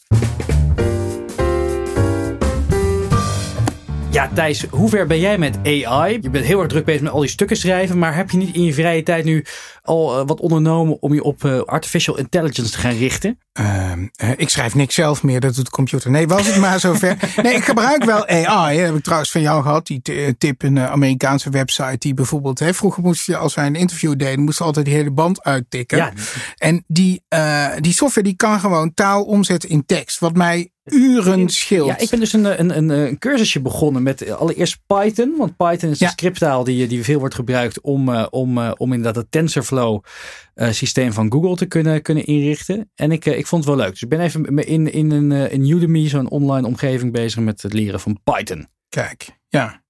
[4.15, 6.19] Ja, Thijs, hoe ver ben jij met AI?
[6.21, 8.55] Je bent heel erg druk bezig met al die stukken schrijven, maar heb je niet
[8.55, 9.45] in je vrije tijd nu
[9.81, 13.39] al uh, wat ondernomen om je op uh, artificial intelligence te gaan richten?
[13.59, 13.91] Uh,
[14.35, 16.11] ik schrijf niks zelf meer, dat doet de computer.
[16.11, 17.17] Nee, was het maar zover.
[17.43, 18.77] Nee, ik gebruik wel AI.
[18.77, 20.01] Dat heb ik trouwens van jou gehad, die
[20.37, 24.43] tip, een Amerikaanse website die bijvoorbeeld, hè, vroeger moest je, als wij een interview deden,
[24.43, 25.97] moest altijd die hele band uittikken.
[25.97, 26.11] Ja.
[26.57, 27.23] En die,
[27.79, 31.87] die software die kan gewoon taal omzetten in tekst, wat mij uren scheelt.
[31.87, 35.35] Ja, ik ben dus een, een, een, een cursusje begonnen met allereerst Python.
[35.37, 36.05] Want Python is ja.
[36.05, 40.03] een scripttaal die, die veel wordt gebruikt om, uh, om, uh, om inderdaad het TensorFlow
[40.55, 42.91] uh, systeem van Google te kunnen, kunnen inrichten.
[42.95, 43.91] En ik, ik vond het wel leuk.
[43.91, 47.73] Dus ik ben even in, in, een, in Udemy, zo'n online omgeving, bezig met het
[47.73, 48.67] leren van Python.
[48.89, 49.83] Kijk, ja.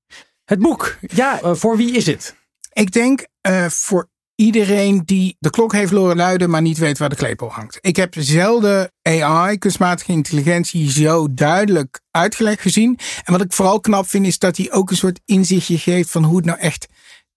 [0.45, 2.35] Het boek, ja, voor wie is het?
[2.73, 3.27] Ik denk
[3.67, 7.77] voor iedereen die de klok heeft loren luiden, maar niet weet waar de klepel hangt.
[7.81, 12.99] Ik heb zelden AI, kunstmatige intelligentie, zo duidelijk uitgelegd gezien.
[13.23, 16.23] En wat ik vooral knap vind, is dat hij ook een soort inzichtje geeft van
[16.23, 16.87] hoe het nou echt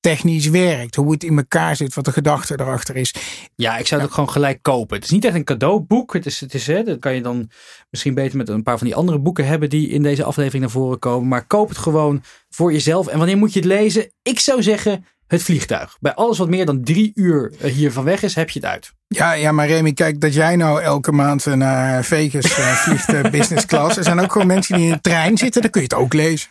[0.00, 0.94] technisch werkt.
[0.94, 3.14] Hoe het in elkaar zit, wat de gedachte erachter is.
[3.54, 4.96] Ja, ik zou het ook gewoon gelijk kopen.
[4.96, 6.12] Het is niet echt een cadeauboek.
[6.12, 7.50] Het is, het is, hè, dat kan je dan
[7.90, 10.72] misschien beter met een paar van die andere boeken hebben die in deze aflevering naar
[10.72, 11.28] voren komen.
[11.28, 13.06] Maar koop het gewoon voor jezelf.
[13.06, 14.12] En wanneer moet je het lezen?
[14.22, 15.96] Ik zou zeggen het vliegtuig.
[16.00, 18.68] Bij alles wat meer dan drie uur eh, hier van weg is, heb je het
[18.68, 18.92] uit.
[19.08, 23.66] Ja, ja, maar Remy, kijk, dat jij nou elke maand naar Vegas uh, vliegt business
[23.66, 23.96] class.
[23.96, 26.12] Er zijn ook gewoon mensen die in de trein zitten, dan kun je het ook
[26.12, 26.48] lezen.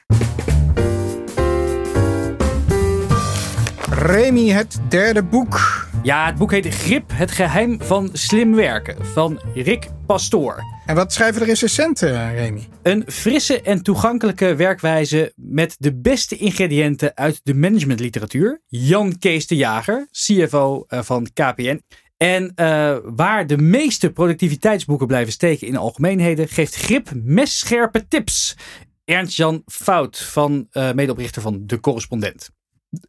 [3.90, 5.86] Remy, het derde boek.
[6.04, 10.77] Ja, het boek heet Grip, het geheim van slim werken van Rick Pastoor.
[10.88, 12.68] En wat schrijven de recensenten, Remy?
[12.84, 18.62] Een frisse en toegankelijke werkwijze met de beste ingrediënten uit de managementliteratuur.
[18.68, 21.82] Jan Kees de Jager, CFO eh, van KPN.
[22.18, 28.58] En uh, waar de meeste productiviteitsboeken blijven steken in de algemeenheden, geeft Grip messcherpe tips.
[29.06, 32.50] Ernst-Jan Fout, van uh, medeoprichter van De Correspondent.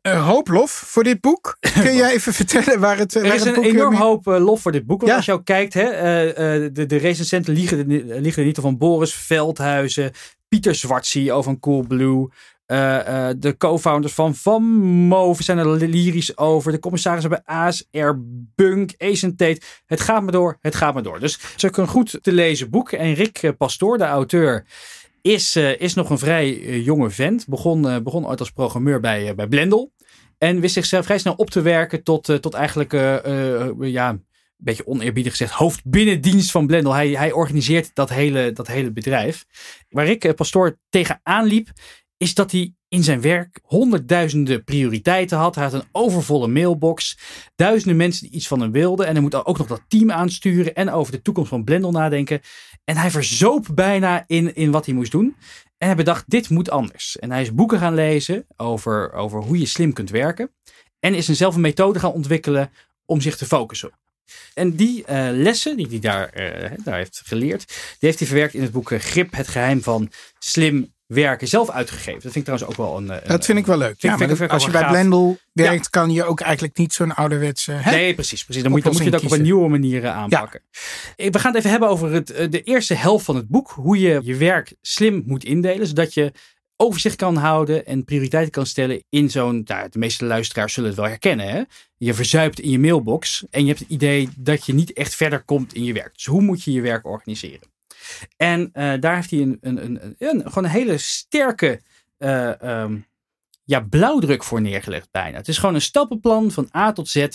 [0.02, 1.56] Uh, hoop lof voor dit boek.
[1.82, 3.14] Kun jij even vertellen waar het.
[3.14, 4.98] Waar er is een enorm hoop uh, lof voor dit boek.
[4.98, 5.16] Want ja.
[5.16, 7.86] als je ook kijkt, hè, uh, de, de recensenten liegen,
[8.20, 10.12] liegen er niet van Boris Veldhuizen,
[10.48, 12.28] Pieter Zwart CEO van Coolblue.
[12.66, 14.62] de co-founders van Van
[15.08, 16.72] Move zijn er lyrisch over.
[16.72, 18.10] De commissarissen bij ASR,
[18.54, 19.60] Bunk, Ace Tate.
[19.86, 21.20] Het gaat maar door, het gaat maar door.
[21.20, 22.92] Dus het is ook een goed te lezen boek.
[22.92, 24.64] En Rick Pastoor, de auteur,
[25.32, 27.46] is, uh, is nog een vrij uh, jonge vent.
[27.48, 29.92] Begon, uh, begon ooit als programmeur bij, bij Blendel.
[30.38, 32.92] En wist zichzelf vrij snel op te werken tot, tot eigenlijk,
[33.80, 34.24] ja, een
[34.56, 36.92] beetje oneerbiedig gezegd, hoofdbinnendienst van Blendel.
[36.92, 39.44] Hij, hij organiseert dat hele, dat hele bedrijf.
[39.88, 41.68] Waar ik pastoor tegenaan liep,
[42.18, 45.54] is dat hij in zijn werk honderdduizenden prioriteiten had.
[45.54, 47.18] Hij had een overvolle mailbox.
[47.54, 49.06] Duizenden mensen die iets van hem wilden.
[49.06, 50.74] En hij moet ook nog dat team aansturen.
[50.74, 52.40] En over de toekomst van Blendel nadenken.
[52.84, 55.36] En hij verzoop bijna in, in wat hij moest doen.
[55.78, 57.18] En hij bedacht, dit moet anders.
[57.18, 60.50] En hij is boeken gaan lezen over, over hoe je slim kunt werken.
[61.00, 62.70] En is zelf een methode gaan ontwikkelen
[63.04, 63.90] om zich te focussen.
[64.54, 68.54] En die uh, lessen die hij daar, uh, daar heeft geleerd, die heeft hij verwerkt
[68.54, 72.12] in het boek Grip, het geheim van slim werken zelf uitgegeven.
[72.12, 73.10] Dat vind ik trouwens ook wel een.
[73.10, 73.94] een dat vind ik wel leuk.
[73.98, 75.90] ja, vind, als je bij Blendel werkt, ja.
[75.90, 77.72] kan je ook eigenlijk niet zo'n ouderwetse.
[77.72, 77.90] Hè?
[77.90, 78.62] Nee, precies, precies.
[78.62, 80.60] Dan moet, dan moet je ook op een nieuwe manier aanpakken.
[81.16, 81.30] Ja.
[81.30, 83.70] We gaan het even hebben over het, de eerste helft van het boek.
[83.70, 86.32] Hoe je je werk slim moet indelen, zodat je
[86.76, 90.98] overzicht kan houden en prioriteiten kan stellen in zo'n, nou, de meeste luisteraars zullen het
[90.98, 91.48] wel herkennen.
[91.48, 91.62] Hè?
[91.96, 95.42] Je verzuipt in je mailbox en je hebt het idee dat je niet echt verder
[95.42, 96.14] komt in je werk.
[96.14, 97.76] Dus hoe moet je je werk organiseren?
[98.36, 101.80] En uh, daar heeft hij een, een, een, een, gewoon een hele sterke
[102.18, 103.06] uh, um,
[103.64, 105.36] ja, blauwdruk voor neergelegd bijna.
[105.36, 107.26] Het is gewoon een stappenplan van A tot Z.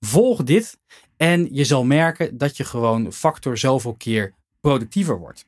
[0.00, 0.78] Volg dit
[1.16, 5.46] en je zal merken dat je gewoon factor zoveel keer productiever wordt.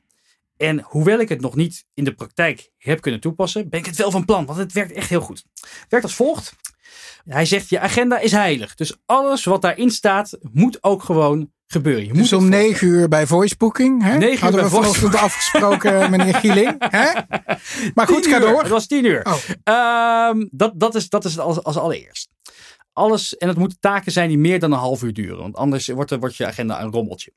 [0.57, 3.95] En hoewel ik het nog niet in de praktijk heb kunnen toepassen, ben ik het
[3.95, 5.45] wel van plan, want het werkt echt heel goed.
[5.59, 6.55] Het werkt als volgt.
[7.25, 8.75] Hij zegt, je agenda is heilig.
[8.75, 12.05] Dus alles wat daarin staat, moet ook gewoon gebeuren.
[12.05, 14.17] Je dus moet om negen uur bij voicebooking, hè?
[14.17, 16.75] 9 uur Hadden bij we vanochtend afgesproken, meneer Gieling.
[16.79, 17.11] Hè?
[17.93, 18.41] Maar goed, ga uur.
[18.41, 18.59] door.
[18.59, 19.25] Het was tien uur.
[19.25, 19.37] Oh.
[19.63, 22.29] Ehm, dat, dat, is, dat is het als, als allereerst.
[22.93, 25.37] Alles, en het moeten taken zijn die meer dan een half uur duren.
[25.37, 27.31] Want anders wordt, wordt je agenda een rommeltje.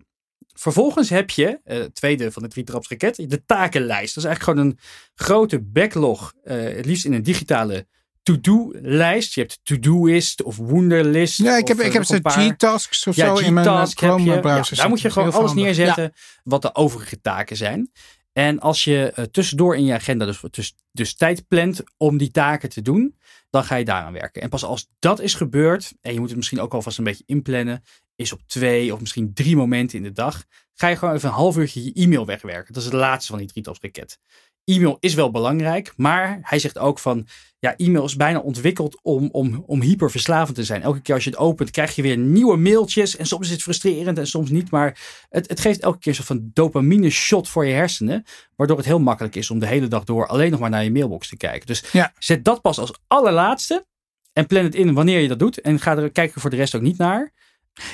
[0.55, 4.15] Vervolgens heb je, eh, tweede van de drietrapsraket, de takenlijst.
[4.15, 4.79] Dat is eigenlijk gewoon een
[5.15, 7.87] grote backlog, eh, het liefst in een digitale
[8.25, 9.35] to-do-lijst.
[9.35, 11.39] Je hebt to-doist of Wunderlist.
[11.39, 12.33] Ja, ik heb, of, ik heb paar.
[12.33, 13.87] G-tasks of Ja, zo in mijn.
[13.87, 14.77] Chrome Ja, browser.
[14.77, 15.65] daar moet je gewoon alles handig.
[15.65, 16.13] neerzetten
[16.45, 17.91] wat de overige taken zijn.
[18.33, 22.31] En als je eh, tussendoor in je agenda dus, dus, dus tijd plant om die
[22.31, 23.19] taken te doen,
[23.51, 24.43] dan ga je daaraan werken.
[24.43, 27.25] En pas als dat is gebeurd, en je moet het misschien ook alvast een beetje
[27.27, 27.85] inplannen,
[28.17, 31.35] is op twee of misschien drie momenten in de dag, ga je gewoon even een
[31.35, 32.73] half uurtje je e-mail wegwerken.
[32.75, 34.19] Dat is het laatste van die drietapsraket.
[34.65, 37.27] E-mail is wel belangrijk, maar hij zegt ook van,
[37.65, 40.83] ja, e-mail is bijna ontwikkeld om, om, om hyperverslavend te zijn.
[40.83, 43.17] Elke keer als je het opent, krijg je weer nieuwe mailtjes.
[43.17, 44.71] En soms is het frustrerend en soms niet.
[44.71, 44.99] Maar
[45.29, 48.25] het, het geeft elke keer een soort van dopamine shot voor je hersenen.
[48.57, 50.93] Waardoor het heel makkelijk is om de hele dag door alleen nog maar naar je
[50.93, 51.67] mailbox te kijken.
[51.67, 52.13] Dus Ja.
[52.19, 53.87] zet dat pas als allerlaatste.
[54.33, 55.61] En plan het in wanneer je dat doet.
[55.61, 57.33] En ga er kijken voor de rest ook niet naar.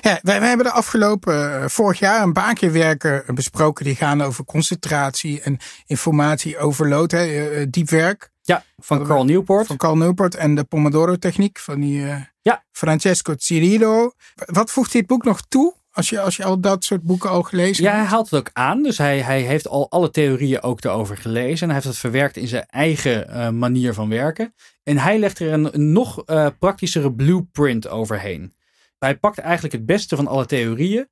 [0.01, 3.95] Ja, wij, wij hebben de afgelopen eh, vorig jaar een paar keer werken besproken die
[3.95, 9.67] gaan over concentratie en informatieoverload, hè, eh, diep werk Ja, van Carl Newport.
[9.67, 12.65] van Carl Newport en de Pomodoro techniek van die eh, Ja.
[12.73, 14.13] Francesco Cirillo.
[14.47, 17.43] Wat voegt dit boek nog toe als je, als je al dat soort boeken al
[17.43, 18.03] gelezen Ja, hebt?
[18.03, 18.83] hij haalt het ook aan.
[18.83, 21.61] Dus hij, hij heeft al alle theorieën ook erover gelezen.
[21.61, 24.55] En hij heeft het verwerkt in zijn eigen eh, manier van werken.
[24.83, 28.55] En hij legt er een, een nog eh, praktischere blueprint overheen.
[28.99, 31.09] Hij pakt eigenlijk het beste van alle theorieën.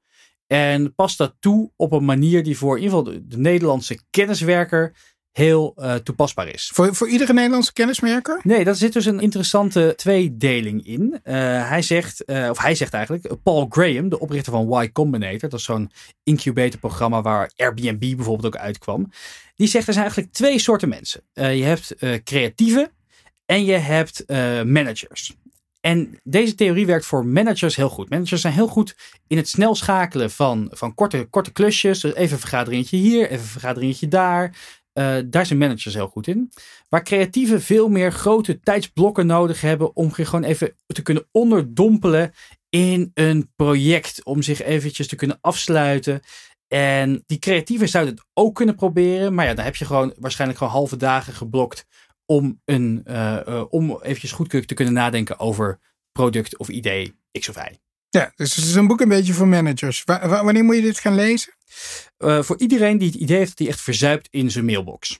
[0.46, 3.98] En past dat toe op een manier die voor in ieder geval de, de Nederlandse
[4.10, 4.96] kenniswerker
[5.32, 6.70] heel eh, toepasbaar is.
[6.74, 8.40] Voor, voor iedere Nederlandse kennismerker?
[8.42, 11.20] Nee, daar zit dus een interessante tweedeling in.
[11.22, 11.34] Eh,
[11.68, 15.58] hij zegt, eh, of hij zegt eigenlijk, Paul Graham, de oprichter van Y Combinator, dat
[15.58, 15.90] is zo'n
[16.22, 19.10] incubatorprogramma waar Airbnb bijvoorbeeld ook uitkwam.
[19.56, 21.20] Die zegt er zijn eigenlijk twee soorten mensen.
[21.32, 22.90] Je hebt eh creatieve
[23.46, 24.24] en je hebt
[24.64, 25.36] managers.
[25.80, 28.10] En deze theorie werkt voor managers heel goed.
[28.10, 32.00] Managers zijn heel goed in het snel schakelen van, van korte, korte klusjes.
[32.00, 34.56] Dus even een vergaderingetje hier, even een vergaderingetje daar.
[34.98, 36.52] Eh, daar zijn managers heel goed in.
[36.88, 42.32] Waar creatieven veel meer grote tijdsblokken nodig hebben om zich gewoon even te kunnen onderdompelen
[42.68, 44.24] in een project.
[44.24, 46.20] Om zich eventjes te kunnen afsluiten.
[46.68, 49.34] En die creatieven zouden het ook kunnen proberen.
[49.34, 51.86] Maar ja, dan heb je gewoon waarschijnlijk gewoon halve dagen geblokt
[52.26, 55.78] om, een, eh, eh, om eventjes goed te kunnen nadenken over
[56.12, 57.87] product of idee X of Y.
[58.10, 60.02] Ja, dus het is een boek een beetje voor managers.
[60.04, 61.52] Wa- wa- wanneer moet je dit gaan lezen?
[62.16, 65.18] Eh, voor iedereen die het idee heeft dat hij echt verzuipt in zijn mailbox.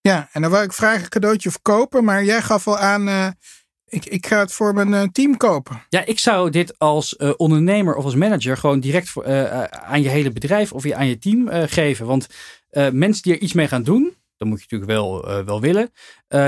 [0.00, 3.28] Ja, en dan wou ik vragen cadeautje of kopen, maar jij gaf al aan, eh,
[3.84, 5.82] ik, ik ga het voor mijn eh, team kopen.
[5.88, 9.26] Ja, ik zou dit als ondernemer of als manager gewoon direct voor,
[9.70, 12.06] aan je hele bedrijf of je, aan je team geven.
[12.06, 12.26] Want
[12.92, 15.90] mensen die er iets mee gaan doen, dat moet je natuurlijk wel, wel willen,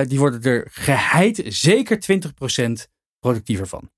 [0.08, 3.90] die worden er geheid zeker 20% productiever van.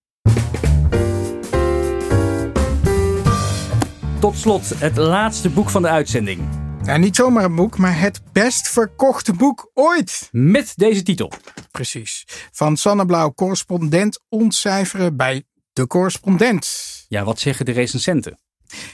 [4.21, 6.49] Tot slot het laatste boek van de uitzending.
[6.83, 10.29] Ja, niet zomaar een boek, maar het best verkochte boek ooit.
[10.33, 11.33] Met deze titel.
[11.71, 12.25] Precies.
[12.53, 16.67] Van Sanne Blauw, correspondent ontcijferen bij De Correspondent.
[17.09, 18.39] Ja, wat zeggen de recensenten?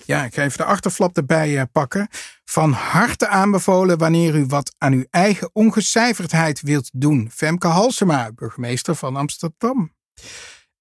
[0.04, 2.08] Ja, ik ga even de achterflap erbij eh, pakken.
[2.44, 7.30] Van harte aanbevolen wanneer u wat aan uw eigen ongecijferdheid wilt doen.
[7.32, 9.94] Femke Halsema, burgemeester van Amsterdam.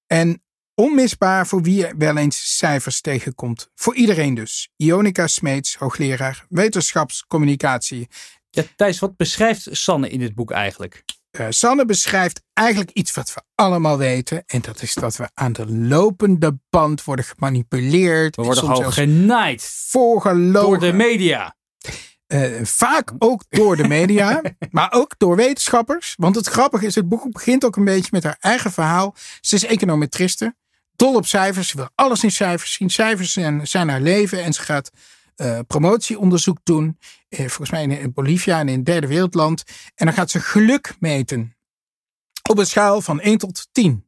[0.06, 0.40] En
[0.76, 3.70] onmisbaar voor wie er wel eens cijfers tegenkomt.
[3.74, 4.68] Voor iedereen dus.
[4.76, 8.08] Ionica Smeets, hoogleraar wetenschapscommunicatie.
[8.50, 11.04] Ja, Thijs, wat beschrijft Sanne in dit boek eigenlijk?
[11.30, 14.42] Eh, Sanne beschrijft eigenlijk iets wat we allemaal weten.
[14.46, 18.36] En dat is dat we aan de lopende band worden gemanipuleerd.
[18.36, 20.68] We worden gewoon genaaid voorgelogen.
[20.68, 21.56] door de media.
[22.26, 26.14] Eh, vaak ook door de media, maar ook door wetenschappers.
[26.16, 29.14] Want het grappige is, het boek begint ook een beetje met haar eigen verhaal.
[29.40, 30.54] Ze is econometriste,
[30.96, 31.68] dol op cijfers.
[31.68, 32.90] Ze wil alles in cijfers zien.
[32.90, 34.42] Cijfers zijn, zijn haar leven.
[34.42, 34.90] En ze gaat
[35.36, 36.98] eh, promotieonderzoek doen.
[37.28, 39.64] eh, volgens mij in, Bolivia en in een derde wereldland.
[39.94, 41.56] En dan gaat ze geluk meten.
[42.48, 44.06] Op een schaal van 1 tot 10.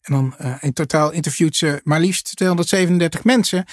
[0.00, 3.64] En dan eh, in totaal interviewt ze maar liefst 237 mensen.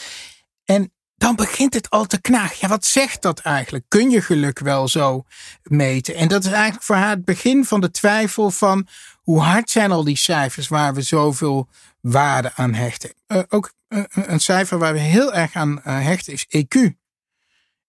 [0.65, 2.57] En dan begint het al te knagen.
[2.59, 3.85] Ja, wat zegt dat eigenlijk?
[3.87, 5.23] Kun je geluk wel zo
[5.63, 6.15] meten?
[6.15, 8.87] En dat is eigenlijk voor haar het begin van de twijfel van
[9.21, 11.67] hoe hard zijn al die cijfers waar we zoveel
[11.99, 13.13] waarde aan hechten.
[13.27, 16.89] Eh, ook eh, een cijfer waar we heel erg aan eh, hechten is EQ.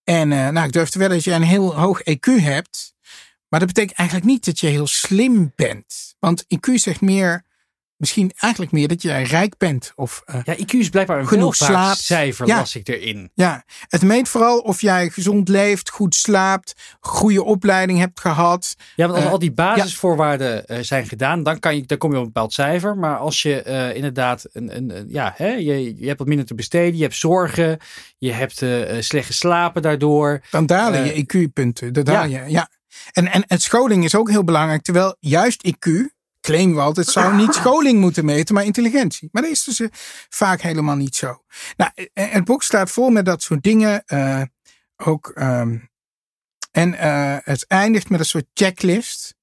[0.04, 2.94] En eh, nou, ik durf te wedden dat je een heel hoog EQ hebt.
[3.48, 6.14] Maar dat betekent eigenlijk niet dat je heel slim bent.
[6.18, 7.44] Want EQ zegt meer,
[8.02, 9.92] misschien eigenlijk meer dat je rijk bent.
[9.94, 12.50] Of eh, Ja, IQ is blijkbaar een Genoeg welvaartscijfer, slaapt.
[12.50, 12.58] Ja.
[12.58, 13.30] las ik erin.
[13.34, 18.74] Ja, het meet vooral of jij gezond leeft, goed slaapt, goede opleiding hebt gehad.
[18.96, 22.10] Ja, want als Eh, al die basisvoorwaarden eh, zijn gedaan, dan, kan je, dan kom
[22.10, 22.96] je op een bepaald cijfer.
[22.96, 26.54] Maar als je inderdaad, een, een, een- ja, hè, je, je hebt wat minder te
[26.54, 27.78] besteden, je hebt zorgen,
[28.18, 28.56] je hebt
[29.04, 30.40] slecht geslapen daardoor.
[30.50, 31.92] Dan dalen je IQ-punten.
[31.92, 32.44] Dan daal ja.
[32.44, 32.68] je, ja.
[33.12, 34.82] En, en, en scholing is ook heel belangrijk.
[34.82, 35.90] Terwijl juist IQ,
[36.42, 39.28] claimen we altijd, zou niet scholing moeten meten, maar intelligentie.
[39.32, 39.88] Maar dat is dus eh,
[40.28, 41.42] vaak helemaal niet zo.
[41.76, 44.02] Nou, eh, het boek staat vol met dat soort dingen.
[44.06, 44.42] eh,
[44.96, 45.78] ook, ehm,
[46.70, 49.34] en eh, het eindigt met een soort checklist.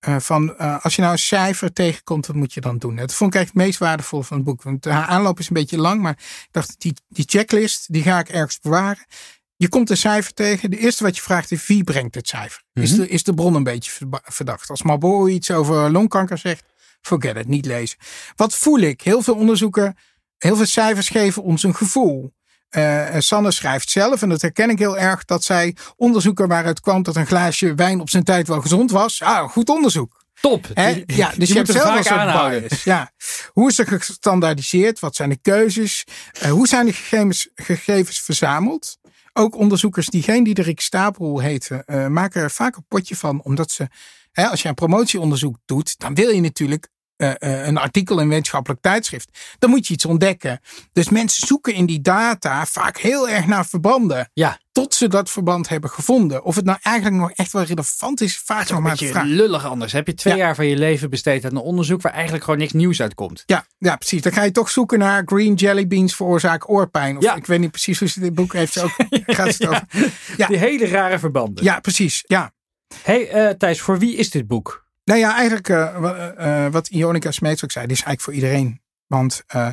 [0.00, 2.96] eh, van eh, als je nou een cijfer tegenkomt, wat moet je dan doen?
[2.96, 4.62] Dat vond ik eigenlijk het meest waardevol van het boek.
[4.62, 8.18] Want de aanloop is een beetje lang, maar ik dacht, die, die checklist, die ga
[8.18, 9.04] ik ergens bewaren.
[9.64, 10.70] Je komt een cijfer tegen.
[10.70, 12.62] De eerste wat je vraagt is wie brengt het cijfer?
[12.72, 13.00] is, Mhm.
[13.00, 13.90] de, is de bron een beetje
[14.24, 14.70] verdacht?
[14.70, 16.64] Als Marlboro iets over longkanker zegt,
[17.00, 17.98] forget it, niet lezen.
[18.36, 19.00] Wat voel ik?
[19.02, 19.96] Heel veel onderzoeken,
[20.38, 22.32] heel veel cijfers geven ons een gevoel.
[22.68, 27.02] Eh, Sanne schrijft zelf, en dat herken ik heel erg, dat zij onderzoeken waaruit kwam
[27.02, 29.22] dat een glaasje wijn op zijn tijd wel gezond was.
[29.22, 30.22] Ah, goed onderzoek.
[30.40, 30.66] Top.
[30.74, 31.02] Hè?
[31.06, 32.84] Ja, dus je hebt moeten we zelf een soort bias.
[32.84, 33.12] Ja.
[33.52, 34.98] Hoe is er gestandaardiseerd?
[35.00, 36.04] Wat zijn de keuzes?
[36.32, 38.98] Eh, hoe zijn de gegevens, gegevens verzameld?
[39.36, 43.42] Ook onderzoekers die geen Diederik Stapel heten, eh, maken er vaak een potje van.
[43.42, 43.88] Omdat ze,
[44.32, 48.22] hè, als je een promotieonderzoek doet, dan wil je natuurlijk eh, eh, een artikel in
[48.22, 49.38] een wetenschappelijk tijdschrift.
[49.58, 50.60] Dan moet je iets ontdekken.
[50.92, 54.30] Dus mensen zoeken in die data vaak heel erg naar verbanden.
[54.32, 56.44] Ja, Tot ze dat verband hebben gevonden.
[56.44, 59.24] Of het nou eigenlijk nog echt wel relevant is, vaak nog maar beetje vraag.
[59.24, 59.92] lullig anders.
[59.92, 60.38] Heb je twee Ja.
[60.44, 63.42] jaar van je leven besteed aan een onderzoek waar eigenlijk gewoon niks nieuws uitkomt.
[63.46, 64.22] Ja, ja, precies.
[64.22, 67.16] Dan ga je toch zoeken naar green jelly beans veroorzaken oorpijn.
[67.16, 67.34] Of Ja.
[67.34, 68.72] ik weet niet precies hoe ze dit boek heeft.
[68.72, 68.94] Ze ook,
[69.26, 69.86] gaat het over.
[70.36, 70.46] Ja.
[70.46, 71.64] Die hele rare verbanden.
[71.64, 72.24] Ja, precies.
[72.26, 72.52] Ja.
[73.02, 74.83] hey, eh, Thijs, voor wie is dit boek?
[75.04, 78.48] Nou ja, eigenlijk eh, wa- eh, wat Ionica Smeets ook zei, dit is eigenlijk voor
[78.48, 78.80] iedereen.
[79.06, 79.68] Want eh,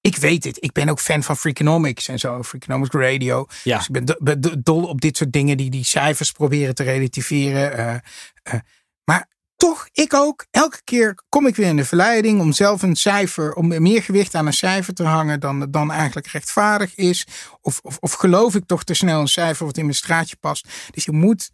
[0.00, 0.56] ik weet het.
[0.64, 2.42] Ik ben ook fan van Freakonomics en zo.
[2.42, 3.46] Freakonomics Radio.
[3.64, 3.76] Ja.
[3.76, 6.74] Dus ik ben, do- ben do- dol op dit soort dingen die die cijfers proberen
[6.74, 7.72] te relativeren.
[7.76, 7.94] eh,
[8.42, 8.60] eh.
[9.04, 10.46] maar toch, ik ook.
[10.50, 14.34] Elke keer kom ik weer in de verleiding om zelf een cijfer, om meer gewicht
[14.34, 17.26] aan een cijfer te hangen dan, dan eigenlijk rechtvaardig is.
[17.60, 20.68] Of, of, of geloof ik toch te snel een cijfer wat in mijn straatje past.
[20.90, 21.50] Dus je moet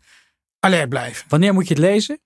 [0.61, 1.25] alert blijven.
[1.29, 2.21] Wanneer moet je het lezen?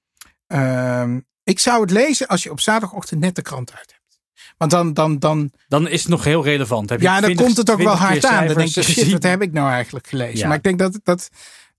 [0.52, 4.20] Ehm, ik zou het lezen als je op zaterdagochtend net de krant uit hebt.
[4.56, 6.90] Want dan, dan, dan, Dan is het nog heel relevant.
[6.90, 8.46] Heb je ja, dan 20 komt het ook wel 20 hard aan.
[8.46, 10.38] Dan denk je, shit, wat heb ik nou eigenlijk gelezen?
[10.38, 10.46] Ja.
[10.46, 11.28] Maar ik denk dat dat,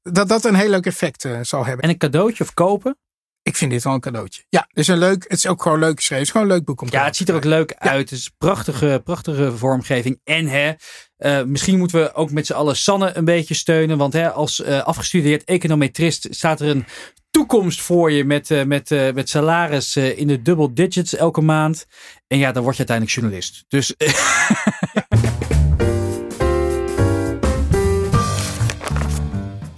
[0.01, 1.83] dat dat een heel leuk effect eh, zal hebben.
[1.83, 2.97] En een cadeautje of kopen?
[3.43, 4.43] ik vind dit wel een cadeautje.
[4.49, 6.17] Ja, dus een leuk, het is ook gewoon leuk geschreven.
[6.17, 8.09] Het is gewoon een leuk boek om te Ja, het ziet er ook leuk uit.
[8.09, 10.19] Het is prachtige, prachtige vormgeving.
[10.23, 10.73] En hè,
[11.17, 13.97] eh, misschien moeten we ook met z'n allen Sanne een beetje steunen.
[13.97, 16.85] Want hè, als eh, afgestudeerd econometrist staat er een
[17.33, 21.41] toekomst voor je met, eh, met, eh, met salaris eh, in de double digits elke
[21.41, 21.85] maand.
[22.27, 23.65] En ja, dan word je uiteindelijk journalist.
[23.67, 23.93] Dus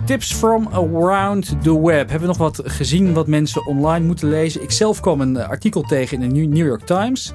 [0.05, 2.09] Tips from around the web.
[2.09, 4.61] Hebben we nog wat gezien wat mensen online moeten lezen?
[4.61, 7.33] Ik zelf kwam een artikel tegen in de New York Times.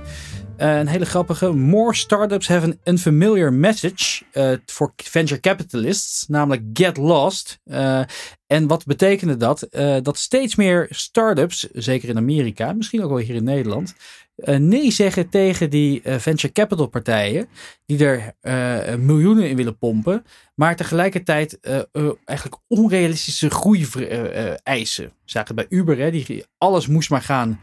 [0.60, 1.52] Eh, een hele grappige.
[1.52, 6.24] More startups have an unfamiliar message eh, for venture capitalists.
[6.28, 7.60] Namelijk get lost.
[7.64, 8.02] Eh,
[8.46, 9.62] en wat betekende dat?
[9.62, 13.94] Eh, dat steeds meer startups, zeker in Amerika, misschien ook wel hier in Nederland,
[14.36, 17.48] eh, nee zeggen tegen die eh, venture capital partijen
[17.86, 24.46] die er eh, miljoenen in willen pompen, maar tegelijkertijd eh, eh, eigenlijk onrealistische groei eh,
[24.46, 25.12] eh, eisen.
[25.24, 27.60] Zagen bij Uber, hè, die alles moest maar gaan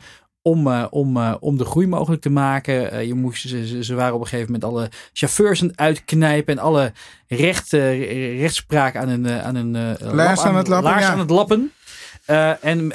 [0.47, 2.91] om, eh, om, eh, om de groei mogelijk te maken.
[2.91, 6.57] Eh, je moest, ze, ze- waren op een gegeven moment alle chauffeurs aan het uitknijpen
[6.57, 6.91] en alle
[7.27, 11.11] recht, rechtspraak aan een, aan een Laars aan het lappen, laars ja.
[11.11, 11.71] aan het lappen.
[12.61, 12.87] En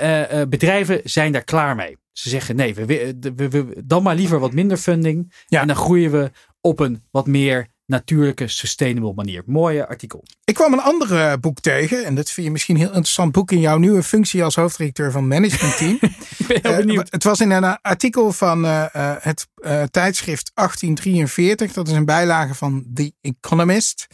[0.48, 1.96] bedrijven zijn daar klaar mee.
[2.12, 5.32] Ze zeggen nee, we, we, we- we- dan maar liever wat minder funding.
[5.46, 5.60] Ja.
[5.60, 9.42] En dan groeien we op een wat meer natuurlijke, sustainable manier.
[9.46, 10.24] Mooie artikel.
[10.44, 12.04] Ik kwam een ander eh, boek tegen.
[12.04, 15.10] En dat vind je misschien een heel interessant boek in jouw nieuwe functie als hoofddirecteur
[15.12, 15.98] van managementteam.
[16.38, 17.10] Ik ben heel Eh, benieuwd.
[17.10, 21.72] het was in een artikel van eh, eh, het eh, tijdschrift 1843.
[21.72, 24.06] Dat is een bijlage van The Economist.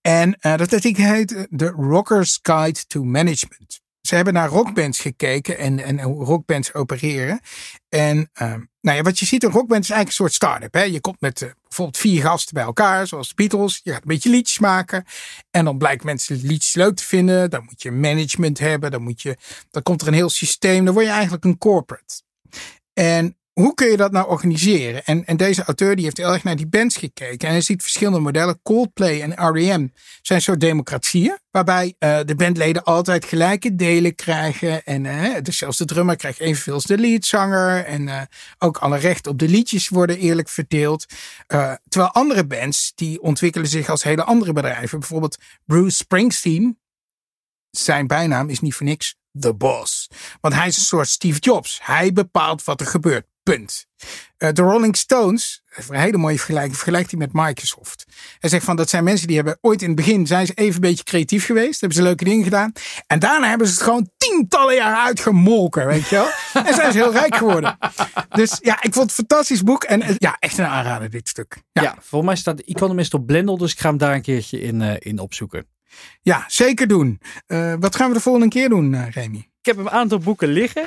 [0.00, 3.80] En eh, dat artikel heet eh, The Rocker's Guide to Management.
[4.00, 7.40] Ze hebben naar rockbands gekeken en, en hoe rockbands opereren.
[7.88, 8.54] En eh,
[8.88, 10.74] nou ja, wat je ziet, een rockband is eigenlijk een soort start-up.
[10.74, 10.82] Hè?
[10.82, 13.80] Je komt met eh, bijvoorbeeld vier gasten bij elkaar, zoals de Beatles.
[13.82, 15.04] Je gaat een beetje liedjes maken.
[15.50, 17.50] En dan blijkt mensen liedjes leuk te vinden.
[17.50, 18.90] Dan moet je management hebben.
[18.90, 19.36] Dan, moet je,
[19.70, 20.84] dan komt er een heel systeem.
[20.84, 22.22] Dan word je eigenlijk een corporate.
[22.92, 25.04] En hoe kun je dat nou organiseren?
[25.04, 27.48] En, en deze auteur die heeft heel erg naar die bands gekeken.
[27.48, 28.62] En hij ziet verschillende modellen.
[28.62, 29.88] Coldplay en R.E.M.
[30.22, 31.38] zijn soort democratieën.
[31.50, 34.84] Waarbij eh, de bandleden altijd gelijke delen krijgen.
[34.84, 37.84] En eh, dus zelfs de drummer krijgt evenveel als de leadzanger.
[37.84, 38.20] En eh,
[38.58, 41.06] ook alle rechten op de liedjes worden eerlijk verdeeld.
[41.88, 44.98] Terwijl andere bands die ontwikkelen zich als hele andere bedrijven.
[44.98, 46.78] Bijvoorbeeld Bruce Springsteen.
[47.70, 50.08] Zijn bijnaam is niet voor niks The Boss.
[50.40, 51.80] Want hij is een soort Steve Jobs.
[51.82, 53.26] Hij bepaalt wat er gebeurt.
[53.54, 53.86] Punt.
[54.36, 58.04] Eh, de Rolling Stones, een hele mooie vergelijking, vergelijkt hij met Microsoft.
[58.38, 60.74] Hij zegt van dat zijn mensen die hebben ooit in het begin zijn ze even
[60.74, 62.72] een beetje creatief geweest, hebben ze leuke dingen gedaan.
[63.06, 66.28] En daarna hebben ze het gewoon tientallen jaar uitgemolken, weet je wel.
[66.66, 67.78] en zijn ze heel rijk geworden.
[68.28, 71.28] Dus ja, ik vond het een fantastisch boek en eh, ja, echt een aanrader dit
[71.28, 71.62] stuk.
[71.72, 71.82] Ja.
[71.82, 74.60] Ja, volgens mij staat de Economist op Blendel, dus ik ga hem daar een keertje
[74.60, 75.66] in, eh, in opzoeken.
[76.22, 77.20] ja zeker doen.
[77.78, 79.48] Wat gaan we de volgende keer doen, Remy?
[79.68, 80.86] Ik heb een aantal boeken liggen.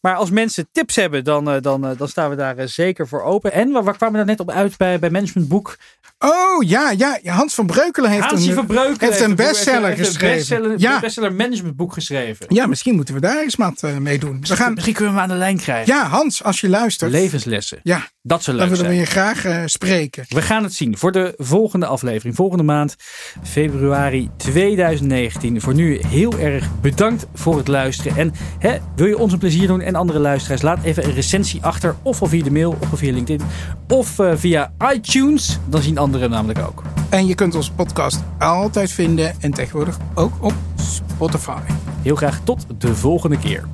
[0.00, 3.08] Maar als mensen tips hebben, dan, eh, dan, eh, dan staan we daar eh, zeker
[3.08, 3.52] voor open.
[3.52, 5.76] En waar, waar kwamen we daar net op uit bij, bij Managementboek?
[6.18, 10.04] Oh ja, ja, Hans van Breukelen heeft een, van Breukelen heeft een bestseller heeft een
[10.04, 10.36] geschreven.
[10.36, 11.00] bestseller, Ja.
[11.00, 12.46] bestseller managementboek geschreven.
[12.48, 14.40] Ja, misschien moeten we daar eens wat mee doen.
[14.40, 15.94] We gaan, Misschien kunnen we hem aan de lijn krijgen.
[15.94, 17.10] ja, Hans, als je luistert.
[17.10, 17.80] Levenslessen.
[17.82, 20.24] Ja, Dat zou dan leuk willen we je graag spreken.
[20.28, 22.34] We gaan het zien voor de volgende aflevering.
[22.36, 22.96] Volgende maand,
[23.42, 25.60] februari 2019.
[25.60, 28.16] Voor nu heel erg bedankt voor het luisteren.
[28.22, 30.62] En hè, wil je ons een plezier doen en andere luisteraars?
[30.62, 31.94] Laat even een recensie achter.
[32.02, 33.46] Of via de mail, of via LinkedIn.
[33.88, 35.58] Of eh, via iTunes.
[35.68, 36.82] Dan zien anderen namelijk ook.
[37.08, 41.60] En je kunt onze podcast altijd vinden en tegenwoordig ook op Spotify.
[42.02, 43.64] Heel graag tot de volgende keer.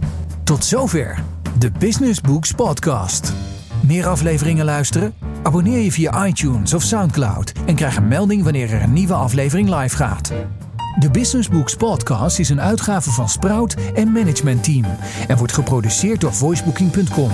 [0.44, 1.22] Tot zover
[1.59, 3.32] de Business Books Podcast.
[3.80, 5.14] Meer afleveringen luisteren?
[5.42, 9.74] Abonneer je via iTunes of Soundcloud en krijg een melding wanneer er een nieuwe aflevering
[9.74, 10.32] live gaat.
[10.99, 14.84] De Business Books Podcast is een uitgave van Sprout en Management Team
[15.28, 17.30] en wordt geproduceerd door voicebooking.com.